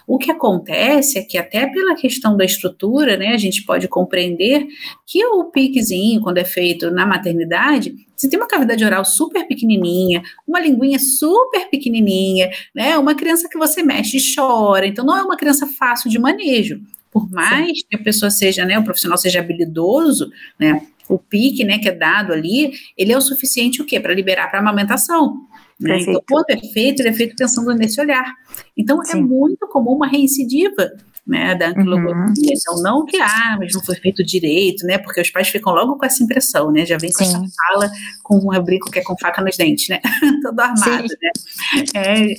O 0.07 0.19
que 0.19 0.31
acontece 0.31 1.19
é 1.19 1.23
que, 1.23 1.39
até 1.39 1.67
pela 1.67 1.97
questão 1.97 2.37
da 2.37 2.45
estrutura, 2.45 3.17
né, 3.17 3.29
a 3.29 3.39
gente 3.39 3.65
pode 3.65 3.89
compreender 3.89 4.67
que 5.07 5.25
o 5.25 5.47
piquezinho, 5.47 6.21
quando 6.21 6.37
é 6.37 6.45
feito 6.45 6.91
na 6.91 7.07
maternidade, 7.07 7.95
você 8.19 8.29
tem 8.29 8.39
uma 8.39 8.49
cavidade 8.49 8.85
oral 8.85 9.05
super 9.05 9.47
pequenininha, 9.47 10.23
uma 10.47 10.61
linguinha 10.61 10.99
super 10.99 11.71
pequenininha, 11.71 12.51
né? 12.75 12.99
Uma 12.99 13.15
criança 13.15 13.49
que 13.49 13.57
você 13.57 13.83
mexe 13.83 14.17
e 14.17 14.35
chora, 14.35 14.87
então 14.87 15.05
não 15.05 15.17
é 15.17 15.23
uma 15.23 15.37
criança 15.37 15.67
fácil 15.67 16.11
de 16.11 16.19
manejo. 16.19 16.81
Por 17.11 17.31
mais 17.31 17.79
Sim. 17.79 17.87
que 17.89 17.97
a 17.97 18.03
pessoa 18.03 18.31
seja, 18.31 18.65
né, 18.65 18.79
o 18.79 18.85
profissional 18.85 19.17
seja 19.17 19.41
habilidoso, 19.41 20.31
né, 20.59 20.83
o 21.09 21.19
pique, 21.19 21.65
né, 21.65 21.79
que 21.79 21.89
é 21.89 21.93
dado 21.93 22.33
ali, 22.33 22.73
ele 22.97 23.13
é 23.13 23.17
o 23.17 23.21
suficiente 23.21 23.81
o 23.81 23.87
quê? 23.87 23.99
Para 23.99 24.13
liberar 24.13 24.51
para 24.51 24.61
amamentação. 24.61 25.47
Né? 25.81 26.01
Então, 26.01 26.23
quando 26.29 26.51
é 26.51 26.59
feito, 26.73 27.01
ele 27.01 27.11
é 27.11 27.13
feito 27.13 27.37
pensando 27.37 27.73
nesse 27.75 28.01
olhar. 28.01 28.35
Então, 28.77 29.01
é 29.01 29.07
Sim. 29.07 29.19
é 29.19 29.23
muito 29.23 29.67
comum 29.69 29.93
uma 29.93 30.09
reincidiva 30.09 30.91
né, 31.29 31.55
da 31.55 31.69
anquiloglossia. 31.69 32.17
Uhum. 32.17 32.33
Então, 32.39 32.83
não 32.83 33.05
que, 33.05 33.19
ah, 33.19 33.57
mas 33.59 33.75
não 33.75 33.85
foi 33.85 33.95
feito 33.97 34.25
direito, 34.25 34.87
né, 34.87 34.97
porque 34.97 35.21
os 35.21 35.31
pais 35.31 35.49
ficam 35.49 35.75
logo 35.75 35.99
com 35.99 36.07
essa 36.07 36.23
impressão, 36.23 36.73
né, 36.73 36.87
já 36.87 36.97
vem 36.97 37.13
com 37.13 37.23
Sim. 37.23 37.29
essa 37.31 37.39
fala 37.39 37.91
com 38.23 38.37
um 38.39 38.63
brinco 38.63 38.91
que 38.91 38.99
é 38.99 39.03
com 39.03 39.17
faca 39.19 39.43
nos 39.43 39.57
dentes, 39.57 39.89
né, 39.89 40.01
todo 40.43 40.59
armado, 40.59 41.07
Sim. 41.09 41.15
né. 41.23 41.83
É, 41.95 42.35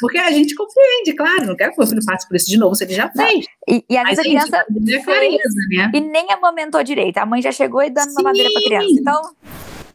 porque 0.00 0.18
a 0.18 0.30
gente 0.32 0.54
compreende, 0.56 1.14
claro, 1.16 1.46
não 1.46 1.56
quero 1.56 1.70
que 1.70 1.78
o 1.78 1.80
meu 1.80 1.88
filho 1.88 2.04
passe 2.04 2.26
por 2.26 2.36
isso 2.36 2.50
de 2.50 2.58
novo, 2.58 2.74
se 2.74 2.82
ele 2.82 2.94
já 2.94 3.08
fez. 3.08 3.46
E, 3.68 3.84
e 3.88 3.96
a 3.96 4.04
criança 4.04 4.56
é 4.56 5.02
clareza, 5.02 5.38
né? 5.70 5.90
E 5.94 6.00
nem 6.00 6.32
amamentou 6.32 6.82
direito, 6.82 7.18
a 7.18 7.26
mãe 7.26 7.40
já 7.40 7.52
chegou 7.52 7.82
e 7.82 7.90
dando 7.90 8.10
uma 8.10 8.24
madeira 8.24 8.50
para 8.52 8.62
criança, 8.62 8.88
então... 8.90 9.22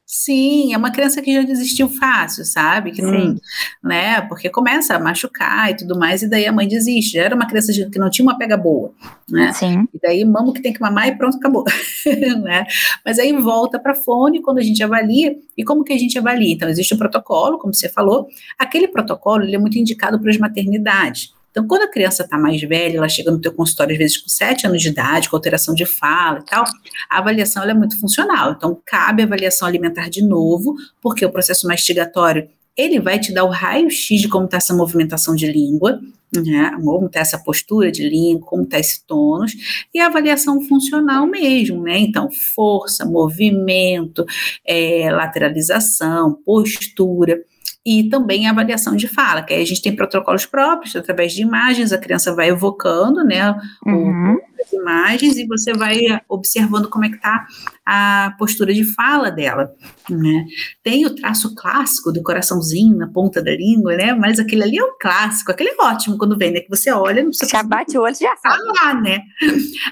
Sim, 0.10 0.74
é 0.74 0.78
uma 0.78 0.90
criança 0.90 1.22
que 1.22 1.34
já 1.34 1.42
desistiu 1.42 1.90
fácil, 1.90 2.46
sabe? 2.46 2.92
Que 2.92 3.02
não, 3.02 3.36
né? 3.84 4.22
Porque 4.22 4.50
começa 4.50 4.96
a 4.96 5.00
machucar 5.00 5.70
e 5.70 5.76
tudo 5.76 6.00
mais, 6.00 6.22
e 6.22 6.30
daí 6.30 6.46
a 6.46 6.52
mãe 6.54 6.66
desiste. 6.66 7.18
Já 7.18 7.24
era 7.24 7.36
uma 7.36 7.46
criança 7.46 7.74
que 7.74 8.00
não 8.00 8.10
tinha 8.10 8.26
uma 8.26 8.38
pega 8.38 8.56
boa, 8.56 8.94
né? 9.30 9.52
Sim. 9.52 9.86
E 9.94 10.00
daí 10.02 10.24
mama 10.24 10.54
que 10.54 10.62
tem 10.62 10.72
que 10.72 10.80
mamar 10.80 11.10
e 11.10 11.18
pronto, 11.18 11.36
acabou, 11.36 11.66
né? 12.42 12.66
Mas 13.06 13.20
aí 13.20 13.34
volta 13.34 13.78
para 13.78 13.94
fone 13.96 14.42
quando 14.42 14.60
a 14.60 14.64
gente 14.64 14.82
avalia. 14.82 15.36
E 15.58 15.64
como 15.66 15.84
que 15.84 15.92
a 15.92 15.98
gente 15.98 16.18
avalia? 16.18 16.54
Então, 16.54 16.70
existe 16.70 16.94
o 16.94 16.98
protocolo, 16.98 17.58
como 17.58 17.74
você 17.74 17.90
falou. 17.90 18.28
Aquele 18.58 18.88
protocolo, 18.88 19.44
ele 19.44 19.58
é 19.58 19.60
muito 19.60 19.78
indicado 19.78 20.18
para 20.22 20.32
as 20.32 20.38
maternidades. 20.38 21.34
Então, 21.58 21.68
quando 21.68 21.82
a 21.82 21.92
criança 21.92 22.22
está 22.22 22.38
mais 22.38 22.62
velha, 22.62 22.98
ela 22.98 23.10
chega 23.10 23.32
no 23.32 23.42
teu 23.42 23.52
consultório 23.52 23.94
às 23.94 23.98
vezes 23.98 24.18
com 24.18 24.30
7 24.30 24.68
anos 24.68 24.80
de 24.80 24.90
idade, 24.90 25.28
com 25.28 25.36
alteração 25.36 25.74
de 25.74 25.88
fala 25.88 26.38
e 26.38 26.46
tal, 26.46 26.64
a 27.10 27.18
avaliação 27.18 27.64
é 27.64 27.74
muito 27.74 28.00
funcional. 28.00 28.52
Então, 28.52 28.80
cabe 28.86 29.24
avaliação 29.24 29.68
alimentar 29.68 30.08
de 30.08 30.22
novo, 30.24 30.76
porque 31.02 31.26
o 31.26 31.32
processo 31.32 31.66
mastigatório 31.66 32.48
ele 32.78 33.00
vai 33.00 33.18
te 33.18 33.34
dar 33.34 33.44
o 33.44 33.50
raio-x 33.50 34.22
de 34.22 34.28
como 34.28 34.46
está 34.46 34.58
essa 34.58 34.72
movimentação 34.72 35.34
de 35.34 35.52
língua, 35.52 36.00
né, 36.32 36.78
como 36.84 37.08
está 37.08 37.22
essa 37.22 37.40
postura 37.40 37.92
de 37.92 38.08
língua, 38.08 38.46
como 38.46 38.62
está 38.62 38.78
esse 38.78 39.04
tônus, 39.08 39.54
e 39.92 40.00
a 40.00 40.06
avaliação 40.06 40.62
funcional 40.62 41.26
mesmo, 41.26 41.82
né? 41.82 41.98
Então, 41.98 42.30
força, 42.54 43.04
movimento, 43.04 44.24
é, 44.64 45.10
lateralização, 45.12 46.38
postura 46.46 47.42
e 47.88 48.10
também 48.10 48.46
a 48.46 48.52
avaliação 48.52 48.98
de 48.98 49.08
fala, 49.08 49.42
que 49.42 49.54
aí 49.54 49.62
a 49.62 49.66
gente 49.66 49.82
tem 49.82 49.96
protocolos 49.96 50.46
próprios, 50.46 50.94
através 50.94 51.32
de 51.32 51.42
imagens, 51.42 51.94
a 51.94 51.98
criança 51.98 52.36
vai 52.36 52.50
evocando, 52.50 53.24
né, 53.24 53.56
uhum. 53.86 54.38
as 54.60 54.74
imagens 54.74 55.38
e 55.38 55.48
você 55.48 55.72
vai 55.72 56.20
observando 56.28 56.90
como 56.90 57.06
é 57.06 57.10
que 57.10 57.16
está 57.16 57.48
a 57.86 58.36
postura 58.38 58.74
de 58.74 58.84
fala 58.84 59.32
dela, 59.32 59.72
né. 60.10 60.46
Tem 60.84 61.06
o 61.06 61.16
traço 61.16 61.56
clássico 61.56 62.12
do 62.12 62.22
coraçãozinho 62.22 62.98
na 62.98 63.08
ponta 63.08 63.42
da 63.42 63.52
língua, 63.52 63.96
né, 63.96 64.14
mas 64.14 64.38
aquele 64.38 64.64
ali 64.64 64.78
é 64.78 64.84
o 64.84 64.98
clássico, 65.00 65.52
aquele 65.52 65.70
é 65.70 65.82
ótimo 65.82 66.18
quando 66.18 66.38
vem, 66.38 66.52
né, 66.52 66.60
que 66.60 66.70
você 66.70 66.92
olha, 66.92 67.24
não 67.24 67.30
precisa... 67.30 67.50
Já 67.50 67.64
bate 67.64 67.98
o 67.98 68.02
olho, 68.02 68.16
já 68.20 68.36
sabe. 68.36 68.64
lá, 68.66 68.94
né. 68.96 69.22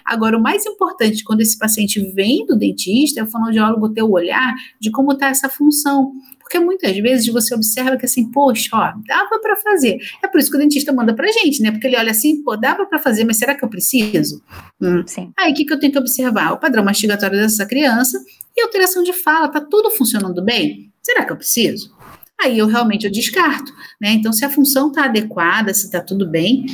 Agora, 0.03 0.38
o 0.38 0.41
mais 0.41 0.65
importante, 0.65 1.23
quando 1.23 1.39
esse 1.39 1.58
paciente 1.58 2.01
vem 2.13 2.45
do 2.45 2.58
dentista, 2.58 3.21
é 3.21 3.23
o 3.23 3.31
fonoaudiólogo 3.31 3.93
ter 3.93 4.03
o 4.03 4.12
olhar 4.12 4.53
de 4.81 4.91
como 4.91 5.13
está 5.13 5.27
essa 5.27 5.47
função, 5.47 6.12
porque 6.45 6.60
muitas 6.60 6.95
vezes 6.97 7.27
você 7.27 7.55
observa 7.55 7.97
que 7.97 8.05
assim, 8.05 8.31
poxa, 8.31 8.69
ó, 8.71 8.93
dava 9.08 9.39
para 9.41 9.58
fazer. 9.58 9.97
É 10.23 10.27
por 10.27 10.39
isso 10.39 10.51
que 10.51 10.55
o 10.55 10.60
dentista 10.60 10.93
manda 10.93 11.12
pra 11.15 11.27
gente, 11.27 11.60
né? 11.60 11.71
Porque 11.71 11.88
ele 11.88 11.97
olha 11.97 12.12
assim, 12.12 12.43
pô, 12.43 12.55
dava 12.55 12.86
para 12.86 12.99
fazer, 12.99 13.25
mas 13.25 13.38
será 13.38 13.55
que 13.55 13.65
eu 13.65 13.69
preciso? 13.69 14.43
Hum. 14.79 15.03
Sim. 15.08 15.31
Aí 15.39 15.51
o 15.51 15.55
que, 15.55 15.65
que 15.65 15.73
eu 15.73 15.79
tenho 15.79 15.91
que 15.91 15.97
observar? 15.97 16.53
O 16.53 16.60
padrão 16.60 16.84
mastigatório 16.84 17.36
dessa 17.36 17.65
criança 17.65 18.23
e 18.55 18.62
alteração 18.62 19.01
de 19.01 19.12
fala, 19.12 19.47
tá 19.47 19.60
tudo 19.60 19.89
funcionando 19.89 20.43
bem? 20.43 20.93
Será 21.01 21.25
que 21.25 21.31
eu 21.31 21.38
preciso? 21.38 21.94
Aí 22.41 22.58
eu 22.58 22.67
realmente 22.67 23.06
eu 23.06 23.12
descarto, 23.12 23.71
né? 24.00 24.12
Então, 24.12 24.34
se 24.34 24.43
a 24.43 24.50
função 24.50 24.89
está 24.89 25.06
adequada, 25.06 25.74
se 25.74 25.86
está 25.86 26.02
tudo 26.02 26.28
bem, 26.28 26.65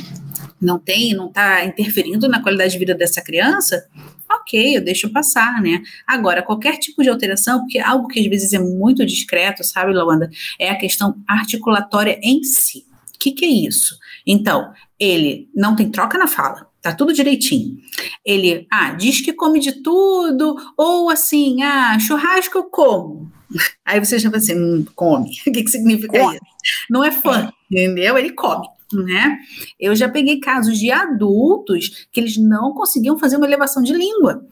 não 0.60 0.78
tem, 0.78 1.14
não 1.14 1.28
está 1.28 1.64
interferindo 1.64 2.28
na 2.28 2.42
qualidade 2.42 2.72
de 2.72 2.78
vida 2.78 2.94
dessa 2.94 3.22
criança, 3.22 3.86
ok, 4.30 4.76
eu 4.76 4.84
deixo 4.84 5.10
passar, 5.10 5.60
né? 5.60 5.82
Agora, 6.06 6.42
qualquer 6.42 6.78
tipo 6.78 7.02
de 7.02 7.08
alteração, 7.08 7.60
porque 7.60 7.78
algo 7.78 8.08
que 8.08 8.20
às 8.20 8.26
vezes 8.26 8.52
é 8.52 8.58
muito 8.58 9.04
discreto, 9.04 9.64
sabe, 9.64 9.92
Lawanda, 9.92 10.30
é 10.58 10.70
a 10.70 10.78
questão 10.78 11.16
articulatória 11.28 12.18
em 12.22 12.42
si. 12.42 12.86
O 13.14 13.18
que, 13.18 13.32
que 13.32 13.44
é 13.44 13.48
isso? 13.48 13.96
Então, 14.26 14.72
ele 14.98 15.48
não 15.54 15.76
tem 15.76 15.90
troca 15.90 16.18
na 16.18 16.26
fala, 16.26 16.66
tá 16.82 16.92
tudo 16.92 17.12
direitinho. 17.12 17.78
Ele, 18.24 18.66
ah, 18.70 18.90
diz 18.92 19.20
que 19.20 19.32
come 19.32 19.60
de 19.60 19.82
tudo, 19.82 20.56
ou 20.76 21.08
assim, 21.08 21.62
ah, 21.62 21.98
churrasco 21.98 22.58
eu 22.58 22.64
como. 22.64 23.30
Aí 23.86 24.00
você 24.00 24.18
já 24.18 24.28
vai 24.28 24.38
assim, 24.40 24.58
hum, 24.58 24.84
come. 24.94 25.30
O 25.46 25.52
que, 25.52 25.62
que 25.62 25.70
significa 25.70 26.18
come. 26.18 26.34
isso? 26.34 26.44
Não 26.90 27.04
é 27.04 27.10
fã, 27.10 27.48
é. 27.48 27.52
entendeu? 27.70 28.18
Ele 28.18 28.32
come 28.32 28.66
né? 28.94 29.38
Eu 29.78 29.94
já 29.94 30.08
peguei 30.08 30.38
casos 30.40 30.78
de 30.78 30.90
adultos 30.90 32.06
que 32.10 32.20
eles 32.20 32.36
não 32.36 32.72
conseguiam 32.74 33.18
fazer 33.18 33.36
uma 33.36 33.46
elevação 33.46 33.82
de 33.82 33.92
língua. 33.92 34.44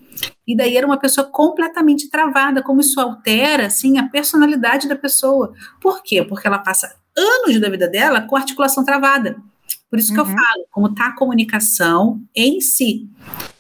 E 0.47 0.57
daí 0.57 0.77
era 0.77 0.87
uma 0.87 0.99
pessoa 0.99 1.27
completamente 1.27 2.09
travada, 2.09 2.63
como 2.63 2.81
isso 2.81 3.01
altera, 3.01 3.67
assim, 3.67 3.99
a 3.99 4.09
personalidade 4.09 4.89
da 4.89 4.97
pessoa. 4.97 5.53
Por 5.81 6.03
quê? 6.03 6.25
Porque 6.25 6.47
ela 6.47 6.59
passa 6.59 6.95
anos 7.17 7.61
da 7.61 7.69
vida 7.69 7.89
dela 7.89 8.23
com 8.23 8.37
articulação 8.37 8.85
travada. 8.85 9.37
Por 9.91 9.99
isso 9.99 10.15
que 10.15 10.21
uhum. 10.21 10.27
eu 10.27 10.33
falo, 10.33 10.67
como 10.71 10.87
está 10.87 11.07
a 11.09 11.17
comunicação 11.17 12.23
em 12.35 12.61
si. 12.61 13.09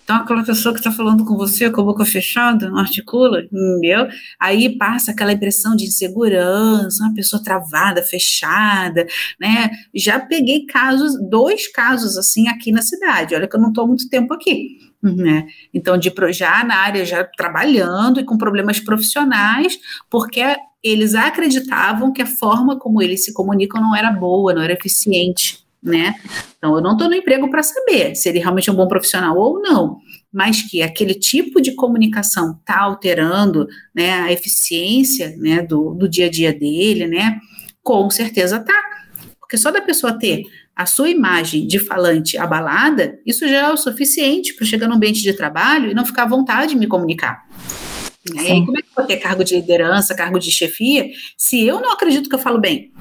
Então, 0.05 0.23
aquela 0.23 0.45
pessoa 0.45 0.73
que 0.73 0.81
está 0.81 0.91
falando 0.91 1.25
com 1.25 1.37
você 1.37 1.71
com 1.71 1.81
a 1.81 1.85
boca 1.85 2.05
fechada, 2.05 2.69
não 2.69 2.79
articula, 2.79 3.43
entendeu? 3.43 4.09
Aí 4.41 4.77
passa 4.77 5.13
aquela 5.13 5.33
impressão 5.33 5.77
de 5.77 5.85
insegurança, 5.85 7.05
uma 7.05 7.15
pessoa 7.15 7.43
travada, 7.43 8.03
fechada, 8.03 9.07
né? 9.41 9.71
Já 9.95 10.19
peguei 10.19 10.67
casos, 10.67 11.13
dois 11.29 11.71
casos 11.71 12.17
assim 12.17 12.49
aqui 12.49 12.73
na 12.73 12.83
cidade. 12.83 13.35
Olha 13.35 13.47
que 13.47 13.55
eu 13.55 13.61
não 13.61 13.69
estou 13.69 13.85
há 13.85 13.87
muito 13.87 14.09
tempo 14.09 14.35
aqui. 14.35 14.79
Né? 15.03 15.47
Então, 15.73 15.97
de 15.97 16.13
já 16.31 16.63
na 16.63 16.77
área, 16.77 17.07
já 17.07 17.25
trabalhando 17.25 18.21
e 18.21 18.25
com 18.25 18.37
problemas 18.37 18.79
profissionais, 18.79 19.79
porque 20.11 20.43
eles 20.83 21.15
acreditavam 21.15 22.13
que 22.13 22.21
a 22.21 22.27
forma 22.27 22.79
como 22.79 23.01
eles 23.01 23.25
se 23.25 23.33
comunicam 23.33 23.81
não 23.81 23.97
era 23.97 24.11
boa, 24.11 24.53
não 24.53 24.61
era 24.61 24.73
eficiente, 24.73 25.65
né? 25.83 26.15
Então, 26.59 26.75
eu 26.75 26.83
não 26.83 26.93
estou 26.93 27.09
no 27.09 27.15
emprego 27.15 27.49
para 27.51 27.63
saber 27.63 28.15
se 28.15 28.29
ele 28.29 28.39
realmente 28.39 28.69
é 28.69 28.73
um 28.73 28.77
bom 28.77 28.87
profissional 28.87 29.37
ou 29.37 29.61
não, 29.61 29.99
mas 30.33 30.63
que 30.63 30.83
aquele 30.83 31.15
tipo 31.15 31.61
de 31.61 31.75
comunicação 31.75 32.59
está 32.61 32.81
alterando 32.81 33.67
né, 33.95 34.13
a 34.21 34.33
eficiência 34.33 35.35
né, 35.39 35.63
do, 35.63 35.95
do 35.95 36.09
dia 36.09 36.27
a 36.27 36.31
dia 36.31 36.53
dele, 36.53 37.07
né? 37.07 37.39
Com 37.83 38.11
certeza 38.11 38.61
tá. 38.61 38.79
Porque 39.41 39.57
só 39.57 39.71
da 39.71 39.81
pessoa 39.81 40.13
ter 40.13 40.45
a 40.77 40.87
sua 40.87 41.11
imagem 41.11 41.67
de 41.67 41.79
falante 41.79 42.39
abalada, 42.39 43.19
isso 43.27 43.47
já 43.49 43.69
é 43.69 43.73
o 43.73 43.77
suficiente 43.77 44.55
para 44.55 44.67
chegar 44.67 44.87
no 44.87 44.95
ambiente 44.95 45.23
de 45.23 45.33
trabalho 45.33 45.91
e 45.91 45.95
não 45.95 46.07
ficar 46.07 46.23
à 46.23 46.29
vontade 46.29 46.73
de 46.73 46.79
me 46.79 46.87
comunicar. 46.87 47.43
Né? 48.33 48.43
E 48.45 48.53
aí, 48.53 48.67
como 48.67 48.79
é 48.79 48.83
que 48.83 48.89
eu 48.89 48.95
vou 48.97 49.07
ter 49.07 49.17
cargo 49.17 49.43
de 49.43 49.57
liderança, 49.57 50.15
cargo 50.15 50.39
de 50.39 50.51
chefia, 50.51 51.09
se 51.37 51.67
eu 51.67 51.81
não 51.81 51.93
acredito 51.93 52.29
que 52.29 52.35
eu 52.35 52.39
falo 52.39 52.61
bem? 52.61 52.93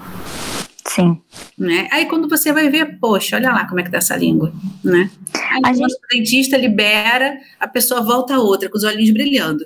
Sim. 0.89 1.21
Né? 1.55 1.87
Aí 1.91 2.07
quando 2.07 2.27
você 2.27 2.51
vai 2.51 2.67
ver, 2.67 2.99
poxa, 2.99 3.35
olha 3.35 3.51
lá 3.51 3.67
como 3.67 3.79
é 3.79 3.83
que 3.83 3.91
tá 3.91 3.99
essa 3.99 4.15
língua, 4.15 4.51
né? 4.83 5.09
Aí 5.53 5.61
a 5.63 5.73
gente... 5.73 5.93
o 5.93 6.07
dentista 6.11 6.57
libera, 6.57 7.37
a 7.59 7.67
pessoa 7.67 8.01
volta 8.01 8.33
a 8.33 8.39
outra, 8.39 8.69
com 8.69 8.77
os 8.77 8.83
olhinhos 8.83 9.11
brilhando. 9.11 9.63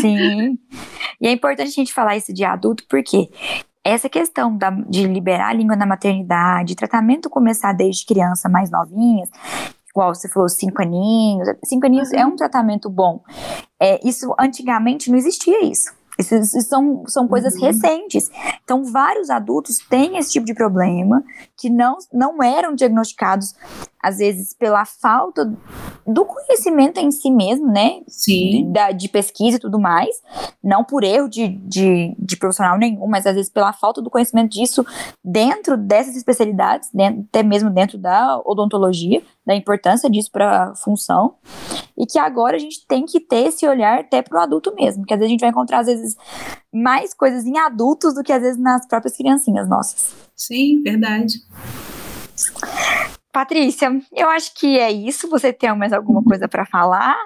Sim. 0.00 0.58
E 1.20 1.28
é 1.28 1.30
importante 1.30 1.68
a 1.68 1.72
gente 1.72 1.92
falar 1.92 2.16
isso 2.16 2.32
de 2.32 2.42
adulto, 2.42 2.82
porque 2.88 3.30
essa 3.84 4.08
questão 4.08 4.56
da, 4.56 4.70
de 4.70 5.06
liberar 5.06 5.50
a 5.50 5.52
língua 5.52 5.76
na 5.76 5.86
maternidade, 5.86 6.74
tratamento 6.74 7.30
começar 7.30 7.72
desde 7.72 8.04
criança 8.04 8.48
mais 8.48 8.72
novinhas, 8.72 9.28
igual 9.88 10.12
você 10.12 10.28
falou, 10.28 10.48
cinco 10.48 10.82
aninhos. 10.82 11.46
Cinco 11.64 11.86
aninhos 11.86 12.10
uhum. 12.10 12.18
é 12.18 12.26
um 12.26 12.34
tratamento 12.34 12.90
bom. 12.90 13.22
É, 13.80 14.00
isso 14.04 14.34
antigamente 14.36 15.08
não 15.12 15.16
existia 15.16 15.64
isso. 15.64 15.92
Isso, 16.18 16.34
isso 16.34 16.60
são, 16.62 17.04
são 17.06 17.26
coisas 17.26 17.54
uhum. 17.54 17.62
recentes. 17.62 18.30
Então, 18.62 18.84
vários 18.84 19.30
adultos 19.30 19.78
têm 19.78 20.18
esse 20.18 20.32
tipo 20.32 20.44
de 20.44 20.54
problema 20.54 21.22
que 21.56 21.70
não, 21.70 21.96
não 22.12 22.42
eram 22.42 22.74
diagnosticados 22.74 23.54
às 24.02 24.18
vezes 24.18 24.52
pela 24.52 24.84
falta 24.84 25.56
do 26.04 26.24
conhecimento 26.24 26.98
em 26.98 27.10
si 27.12 27.30
mesmo, 27.30 27.68
né? 27.68 28.00
Sim. 28.08 28.72
Da, 28.72 28.90
de 28.90 29.08
pesquisa 29.08 29.56
e 29.56 29.60
tudo 29.60 29.78
mais. 29.78 30.20
Não 30.62 30.82
por 30.82 31.04
erro 31.04 31.28
de, 31.28 31.48
de, 31.48 32.14
de, 32.18 32.36
profissional 32.36 32.76
nenhum, 32.76 33.06
mas 33.06 33.26
às 33.26 33.34
vezes 33.34 33.50
pela 33.50 33.72
falta 33.72 34.02
do 34.02 34.10
conhecimento 34.10 34.50
disso 34.50 34.84
dentro 35.24 35.76
dessas 35.76 36.16
especialidades, 36.16 36.90
dentro, 36.92 37.24
até 37.28 37.42
mesmo 37.42 37.70
dentro 37.70 37.96
da 37.96 38.40
odontologia, 38.44 39.22
da 39.46 39.54
importância 39.54 40.10
disso 40.10 40.30
para 40.32 40.70
a 40.70 40.74
função. 40.74 41.36
E 41.96 42.06
que 42.06 42.18
agora 42.18 42.56
a 42.56 42.58
gente 42.58 42.84
tem 42.86 43.04
que 43.04 43.20
ter 43.20 43.48
esse 43.48 43.66
olhar 43.66 44.00
até 44.00 44.22
para 44.22 44.38
o 44.38 44.42
adulto 44.42 44.74
mesmo, 44.74 45.04
que 45.04 45.14
às 45.14 45.18
vezes 45.20 45.30
a 45.30 45.32
gente 45.32 45.40
vai 45.40 45.50
encontrar, 45.50 45.80
às 45.80 45.86
vezes, 45.86 46.16
mais 46.72 47.14
coisas 47.14 47.44
em 47.44 47.56
adultos 47.58 48.14
do 48.14 48.22
que 48.22 48.32
às 48.32 48.42
vezes 48.42 48.60
nas 48.60 48.86
próprias 48.86 49.16
criancinhas 49.16 49.68
nossas. 49.68 50.12
Sim, 50.34 50.82
verdade. 50.82 51.34
Patrícia, 53.32 53.90
eu 54.12 54.28
acho 54.28 54.54
que 54.54 54.78
é 54.78 54.92
isso. 54.92 55.28
Você 55.30 55.52
tem 55.52 55.74
mais 55.74 55.92
alguma 55.92 56.22
coisa 56.22 56.46
para 56.46 56.66
falar? 56.66 57.16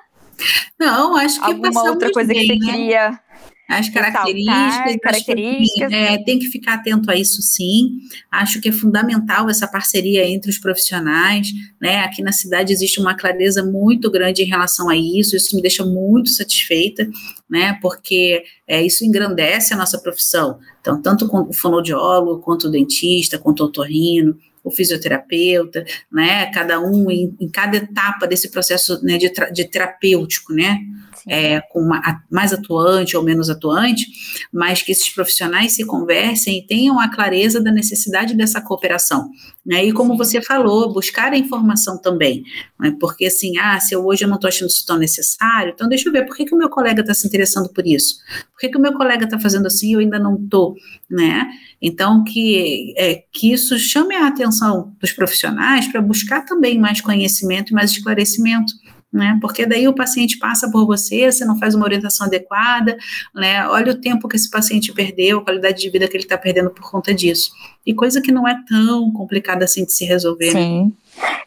Não, 0.78 1.16
acho 1.16 1.40
que 1.40 1.46
alguma 1.46 1.82
outra 1.82 2.12
coisa 2.12 2.32
bem, 2.32 2.46
que 2.46 2.46
você 2.46 2.58
né? 2.58 2.72
queria 2.72 3.20
as 3.68 3.88
características, 3.88 4.96
características. 5.02 5.88
Que, 5.88 5.94
é, 5.94 6.22
tem 6.22 6.38
que 6.38 6.46
ficar 6.46 6.74
atento 6.74 7.10
a 7.10 7.16
isso 7.16 7.42
sim. 7.42 7.98
Acho 8.30 8.60
que 8.60 8.68
é 8.68 8.72
fundamental 8.72 9.50
essa 9.50 9.66
parceria 9.66 10.24
entre 10.24 10.50
os 10.50 10.58
profissionais. 10.58 11.48
Né? 11.80 11.98
Aqui 12.00 12.22
na 12.22 12.30
cidade 12.30 12.72
existe 12.72 13.00
uma 13.00 13.16
clareza 13.16 13.64
muito 13.64 14.08
grande 14.10 14.42
em 14.42 14.46
relação 14.46 14.88
a 14.88 14.96
isso, 14.96 15.34
isso 15.34 15.56
me 15.56 15.62
deixa 15.62 15.84
muito 15.84 16.30
satisfeita, 16.30 17.08
né? 17.50 17.76
Porque 17.82 18.44
é, 18.68 18.82
isso 18.84 19.04
engrandece 19.04 19.74
a 19.74 19.76
nossa 19.76 19.98
profissão. 19.98 20.60
Então, 20.80 21.02
tanto 21.02 21.26
o 21.26 21.52
fonoaudiólogo, 21.52 22.40
quanto 22.42 22.68
o 22.68 22.70
dentista, 22.70 23.38
quanto 23.38 23.60
o 23.60 23.66
otorrino, 23.66 24.38
o 24.66 24.70
fisioterapeuta, 24.72 25.84
né? 26.10 26.46
Cada 26.46 26.80
um 26.80 27.08
em, 27.08 27.34
em 27.40 27.48
cada 27.48 27.76
etapa 27.76 28.26
desse 28.26 28.50
processo 28.50 29.00
né, 29.04 29.16
de, 29.16 29.32
de 29.52 29.64
terapêutico, 29.64 30.52
né? 30.52 30.80
É, 31.26 31.60
com 31.60 31.80
uma, 31.80 32.00
mais 32.30 32.52
atuante 32.52 33.16
ou 33.16 33.22
menos 33.22 33.50
atuante, 33.50 34.06
mas 34.52 34.82
que 34.82 34.92
esses 34.92 35.08
profissionais 35.10 35.72
se 35.72 35.84
conversem 35.84 36.58
e 36.58 36.66
tenham 36.66 36.98
a 36.98 37.08
clareza 37.08 37.62
da 37.62 37.70
necessidade 37.70 38.34
dessa 38.34 38.60
cooperação. 38.60 39.30
Né? 39.64 39.84
E 39.86 39.92
como 39.92 40.16
você 40.16 40.40
falou, 40.40 40.92
buscar 40.92 41.32
a 41.32 41.38
informação 41.38 42.00
também, 42.00 42.44
né? 42.78 42.96
porque 43.00 43.26
assim, 43.26 43.58
ah, 43.58 43.78
se 43.80 43.94
eu 43.94 44.04
hoje 44.04 44.24
eu 44.24 44.28
não 44.28 44.36
estou 44.36 44.48
achando 44.48 44.68
isso 44.68 44.86
tão 44.86 44.96
necessário, 44.96 45.72
então 45.74 45.88
deixa 45.88 46.08
eu 46.08 46.12
ver, 46.12 46.24
por 46.24 46.36
que, 46.36 46.44
que 46.44 46.54
o 46.54 46.58
meu 46.58 46.68
colega 46.68 47.00
está 47.00 47.12
se 47.12 47.26
interessando 47.26 47.68
por 47.68 47.86
isso? 47.86 48.16
Por 48.52 48.60
que, 48.60 48.68
que 48.68 48.78
o 48.78 48.80
meu 48.80 48.92
colega 48.92 49.24
está 49.24 49.38
fazendo 49.38 49.66
assim 49.66 49.90
e 49.90 49.92
eu 49.94 50.00
ainda 50.00 50.18
não 50.18 50.36
estou, 50.36 50.76
né? 51.10 51.48
Então, 51.80 52.24
que, 52.24 52.94
é, 52.96 53.22
que 53.32 53.52
isso 53.52 53.78
chame 53.78 54.14
a 54.14 54.28
atenção 54.28 54.94
dos 55.00 55.12
profissionais 55.12 55.86
para 55.88 56.00
buscar 56.00 56.44
também 56.44 56.78
mais 56.78 57.00
conhecimento 57.00 57.70
e 57.70 57.74
mais 57.74 57.90
esclarecimento 57.90 58.72
né? 59.16 59.38
Porque 59.40 59.66
daí 59.66 59.88
o 59.88 59.94
paciente 59.94 60.38
passa 60.38 60.70
por 60.70 60.86
você, 60.86 61.30
você 61.30 61.44
não 61.44 61.58
faz 61.58 61.74
uma 61.74 61.84
orientação 61.84 62.26
adequada, 62.26 62.96
né? 63.34 63.66
Olha 63.68 63.92
o 63.92 64.00
tempo 64.00 64.28
que 64.28 64.36
esse 64.36 64.50
paciente 64.50 64.92
perdeu, 64.92 65.38
a 65.38 65.44
qualidade 65.44 65.80
de 65.80 65.90
vida 65.90 66.06
que 66.06 66.16
ele 66.16 66.24
está 66.24 66.36
perdendo 66.36 66.70
por 66.70 66.90
conta 66.90 67.14
disso. 67.14 67.50
E 67.84 67.94
coisa 67.94 68.20
que 68.20 68.30
não 68.30 68.46
é 68.46 68.56
tão 68.68 69.10
complicada 69.12 69.64
assim 69.64 69.84
de 69.84 69.92
se 69.92 70.04
resolver. 70.04 70.52
Né? 70.52 70.60
Sim. 70.60 70.84
Né? 70.84 70.92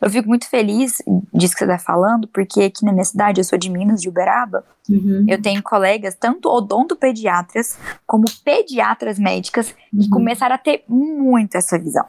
Eu 0.02 0.10
fico 0.10 0.28
muito 0.28 0.50
feliz 0.50 1.02
disso 1.34 1.54
que 1.54 1.60
você 1.60 1.66
está 1.66 1.78
falando, 1.78 2.28
porque 2.28 2.64
aqui 2.64 2.86
na 2.86 2.92
minha 2.92 3.04
cidade, 3.04 3.40
eu 3.40 3.44
sou 3.44 3.58
de 3.58 3.70
Minas, 3.70 4.02
de 4.02 4.10
Uberaba, 4.10 4.64
uhum. 4.90 5.26
eu 5.28 5.42
tenho 5.42 5.62
colegas, 5.62 6.16
tanto 6.16 6.50
odontopediatras 6.50 7.78
como 8.08 8.26
pediatras 8.44 9.20
médicas, 9.20 9.72
que 9.72 9.98
uhum. 10.06 10.10
começaram 10.10 10.56
a 10.56 10.58
ter 10.58 10.84
muito 10.88 11.56
essa 11.56 11.78
visão. 11.78 12.06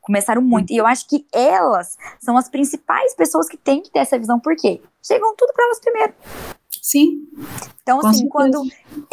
Começaram 0.00 0.40
muito. 0.40 0.72
E 0.72 0.76
eu 0.76 0.86
acho 0.86 1.06
que 1.06 1.26
elas 1.32 1.96
são 2.20 2.36
as 2.36 2.48
principais 2.48 3.14
pessoas 3.14 3.48
que 3.48 3.56
têm 3.56 3.82
que 3.82 3.90
ter 3.90 4.00
essa 4.00 4.18
visão, 4.18 4.40
porque 4.40 4.80
chegam 5.02 5.34
tudo 5.36 5.52
para 5.52 5.64
elas 5.64 5.80
primeiro. 5.80 6.14
Sim. 6.88 7.28
Então, 7.82 8.00
assim, 8.00 8.26
quando. 8.28 8.62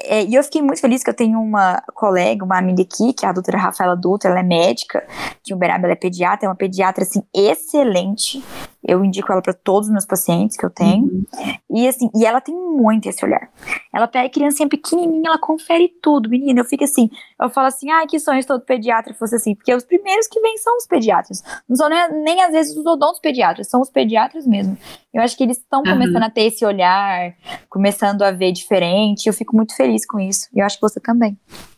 É, 0.01 0.23
e 0.23 0.33
eu 0.33 0.41
fiquei 0.43 0.61
muito 0.61 0.79
feliz 0.79 1.03
que 1.03 1.09
eu 1.09 1.13
tenho 1.13 1.41
uma 1.41 1.83
colega, 1.93 2.45
uma 2.45 2.57
amiga 2.57 2.81
aqui, 2.81 3.11
que 3.11 3.25
é 3.25 3.29
a 3.29 3.33
doutora 3.33 3.57
Rafaela 3.57 3.97
Dutra, 3.97 4.29
ela 4.29 4.39
é 4.39 4.43
médica, 4.43 5.05
de 5.43 5.53
Uberaba, 5.53 5.83
ela 5.83 5.91
é 5.91 5.97
pediatra, 5.97 6.45
é 6.45 6.49
uma 6.49 6.55
pediatra, 6.55 7.03
assim, 7.03 7.21
excelente. 7.33 8.41
Eu 8.87 9.03
indico 9.03 9.31
ela 9.31 9.41
para 9.41 9.53
todos 9.53 9.87
os 9.87 9.91
meus 9.91 10.05
pacientes 10.05 10.55
que 10.55 10.65
eu 10.65 10.69
tenho. 10.69 11.05
Uhum. 11.05 11.25
E 11.71 11.87
assim, 11.87 12.09
e 12.15 12.25
ela 12.25 12.39
tem 12.39 12.55
muito 12.55 13.07
esse 13.07 13.25
olhar. 13.25 13.49
Ela 13.93 14.07
pega 14.07 14.27
a 14.27 14.29
criancinha 14.29 14.69
pequenininha, 14.69 15.29
ela 15.29 15.39
confere 15.39 15.89
tudo, 16.01 16.29
menina. 16.29 16.61
Eu 16.61 16.65
fico 16.65 16.83
assim, 16.83 17.09
eu 17.41 17.49
falo 17.49 17.67
assim, 17.67 17.89
ai, 17.89 18.05
que 18.05 18.19
sonho 18.19 18.45
todo 18.45 18.61
pediatra 18.61 19.13
fosse 19.13 19.35
assim. 19.35 19.55
Porque 19.55 19.73
os 19.73 19.83
primeiros 19.83 20.27
que 20.27 20.39
vêm 20.39 20.57
são 20.57 20.77
os 20.77 20.85
pediatras. 20.85 21.43
Não 21.67 21.75
são 21.75 21.89
nem, 21.89 22.23
nem 22.23 22.43
às 22.43 22.51
vezes 22.51 22.77
os 22.77 22.85
odontos 22.85 23.19
pediatras, 23.19 23.67
são 23.67 23.81
os 23.81 23.89
pediatras 23.89 24.45
mesmo. 24.45 24.77
Eu 25.13 25.21
acho 25.21 25.35
que 25.35 25.43
eles 25.43 25.57
estão 25.57 25.79
uhum. 25.79 25.93
começando 25.93 26.23
a 26.23 26.29
ter 26.29 26.43
esse 26.43 26.65
olhar, 26.65 27.33
começando 27.69 28.21
a 28.21 28.31
ver 28.31 28.51
diferente. 28.51 29.27
Eu 29.27 29.33
fico 29.33 29.55
muito 29.55 29.75
feliz 29.75 30.05
com 30.05 30.19
isso. 30.19 30.47
E 30.53 30.59
eu 30.59 30.65
acho 30.65 30.75
que 30.75 30.81
você 30.81 30.99
também. 30.99 31.37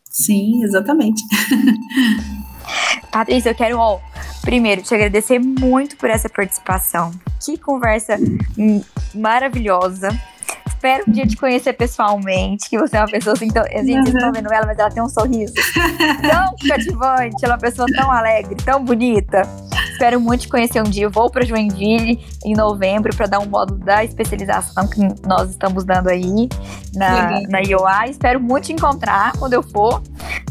Sim, 0.10 0.64
exatamente. 0.64 1.22
Patrícia, 3.12 3.50
eu 3.50 3.56
quero, 3.56 3.80
ó, 3.80 4.00
primeiro, 4.42 4.82
te 4.82 4.94
agradecer 4.94 5.40
muito 5.40 5.98
por 5.98 6.10
essa 6.10 6.30
participação. 6.30 7.12
Que 7.44 7.58
conversa 7.58 8.18
maravilhosa. 9.14 10.10
Espero 10.68 11.06
um 11.08 11.12
dia 11.12 11.26
te 11.26 11.36
conhecer 11.36 11.74
pessoalmente, 11.74 12.70
que 12.70 12.78
você 12.78 12.98
é 12.98 13.00
uma 13.00 13.10
pessoa 13.10 13.34
assim, 13.34 13.48
tão, 13.48 13.64
a 13.64 13.84
gente 13.84 14.12
uhum. 14.12 14.32
vendo 14.32 14.54
ela, 14.54 14.66
mas 14.68 14.78
ela 14.78 14.92
tem 14.92 15.02
um 15.02 15.10
sorriso 15.10 15.54
tão 16.22 16.56
cativante, 16.70 17.36
ela 17.44 17.54
é 17.54 17.56
uma 17.56 17.58
pessoa 17.58 17.88
tão 17.96 18.12
alegre, 18.12 18.56
tão 18.64 18.86
bonita. 18.86 19.42
Espero 19.92 20.22
muito 20.22 20.42
te 20.42 20.48
conhecer 20.48 20.80
um 20.80 20.84
dia. 20.84 21.06
Eu 21.06 21.10
vou 21.10 21.32
para 21.32 21.44
Joinville 21.44 22.24
em 22.46 22.54
novembro 22.54 23.16
para 23.16 23.26
dar 23.26 23.40
um 23.40 23.48
módulo 23.48 23.80
da 23.80 24.04
especialização 24.04 24.88
que 24.88 25.00
nós 25.28 25.50
estamos 25.50 25.84
dando 25.84 26.10
aí 26.10 26.48
na, 26.94 27.42
na 27.50 27.60
IOA. 27.62 28.08
Espero 28.08 28.40
muito 28.40 28.66
te 28.66 28.74
encontrar 28.74 29.34
quando 29.40 29.54
eu 29.54 29.64
for, 29.64 30.04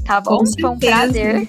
tá 0.04 0.20
bom? 0.20 0.42
Foi 0.60 0.70
um 0.70 0.78
prazer. 0.78 1.48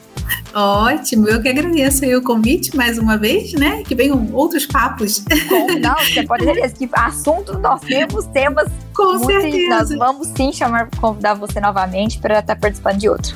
Ótimo, 0.59 1.27
eu 1.27 1.39
que 1.39 1.49
agradeço 1.49 2.03
aí 2.03 2.15
o 2.15 2.23
convite 2.23 2.75
mais 2.75 2.97
uma 2.97 3.15
vez, 3.15 3.53
né? 3.53 3.83
Que 3.83 3.93
venham 3.93 4.27
outros 4.33 4.65
papos. 4.65 5.23
Com, 5.47 5.79
não, 5.79 5.95
você 5.99 6.23
pode 6.23 6.47
dizer 6.51 6.73
que 6.73 6.89
assunto 6.93 7.59
nós 7.59 7.79
temos 7.81 8.25
temas. 8.25 8.67
Com 8.95 9.19
certeza. 9.19 9.69
Nós 9.69 9.89
vamos 9.89 10.29
sim 10.35 10.51
chamar, 10.51 10.89
convidar 10.99 11.35
você 11.35 11.59
novamente 11.59 12.17
para 12.17 12.39
estar 12.39 12.55
tá 12.55 12.59
participando 12.59 12.97
de 12.97 13.07
outro. 13.07 13.35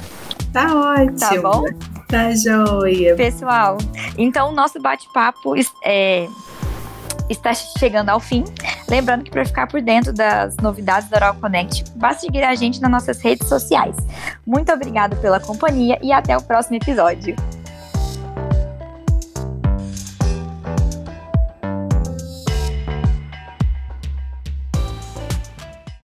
Tá 0.51 0.75
ótimo. 0.75 1.19
Tá 1.19 1.41
bom? 1.41 1.65
Tá 2.07 2.31
joia. 2.33 3.15
Pessoal, 3.15 3.77
então 4.17 4.49
o 4.49 4.51
nosso 4.51 4.81
bate-papo 4.81 5.53
é, 5.83 6.27
está 7.29 7.53
chegando 7.53 8.09
ao 8.09 8.19
fim. 8.19 8.45
Lembrando 8.91 9.23
que 9.23 9.31
para 9.31 9.45
ficar 9.45 9.67
por 9.67 9.81
dentro 9.81 10.11
das 10.11 10.57
novidades 10.57 11.09
da 11.09 11.15
Oral 11.15 11.35
Connect, 11.35 11.85
basta 11.95 12.23
seguir 12.23 12.43
a 12.43 12.53
gente 12.55 12.81
nas 12.81 12.91
nossas 12.91 13.21
redes 13.21 13.47
sociais. 13.47 13.95
Muito 14.45 14.69
obrigada 14.69 15.15
pela 15.15 15.39
companhia 15.39 15.97
e 16.01 16.11
até 16.11 16.35
o 16.35 16.41
próximo 16.41 16.75
episódio. 16.75 17.33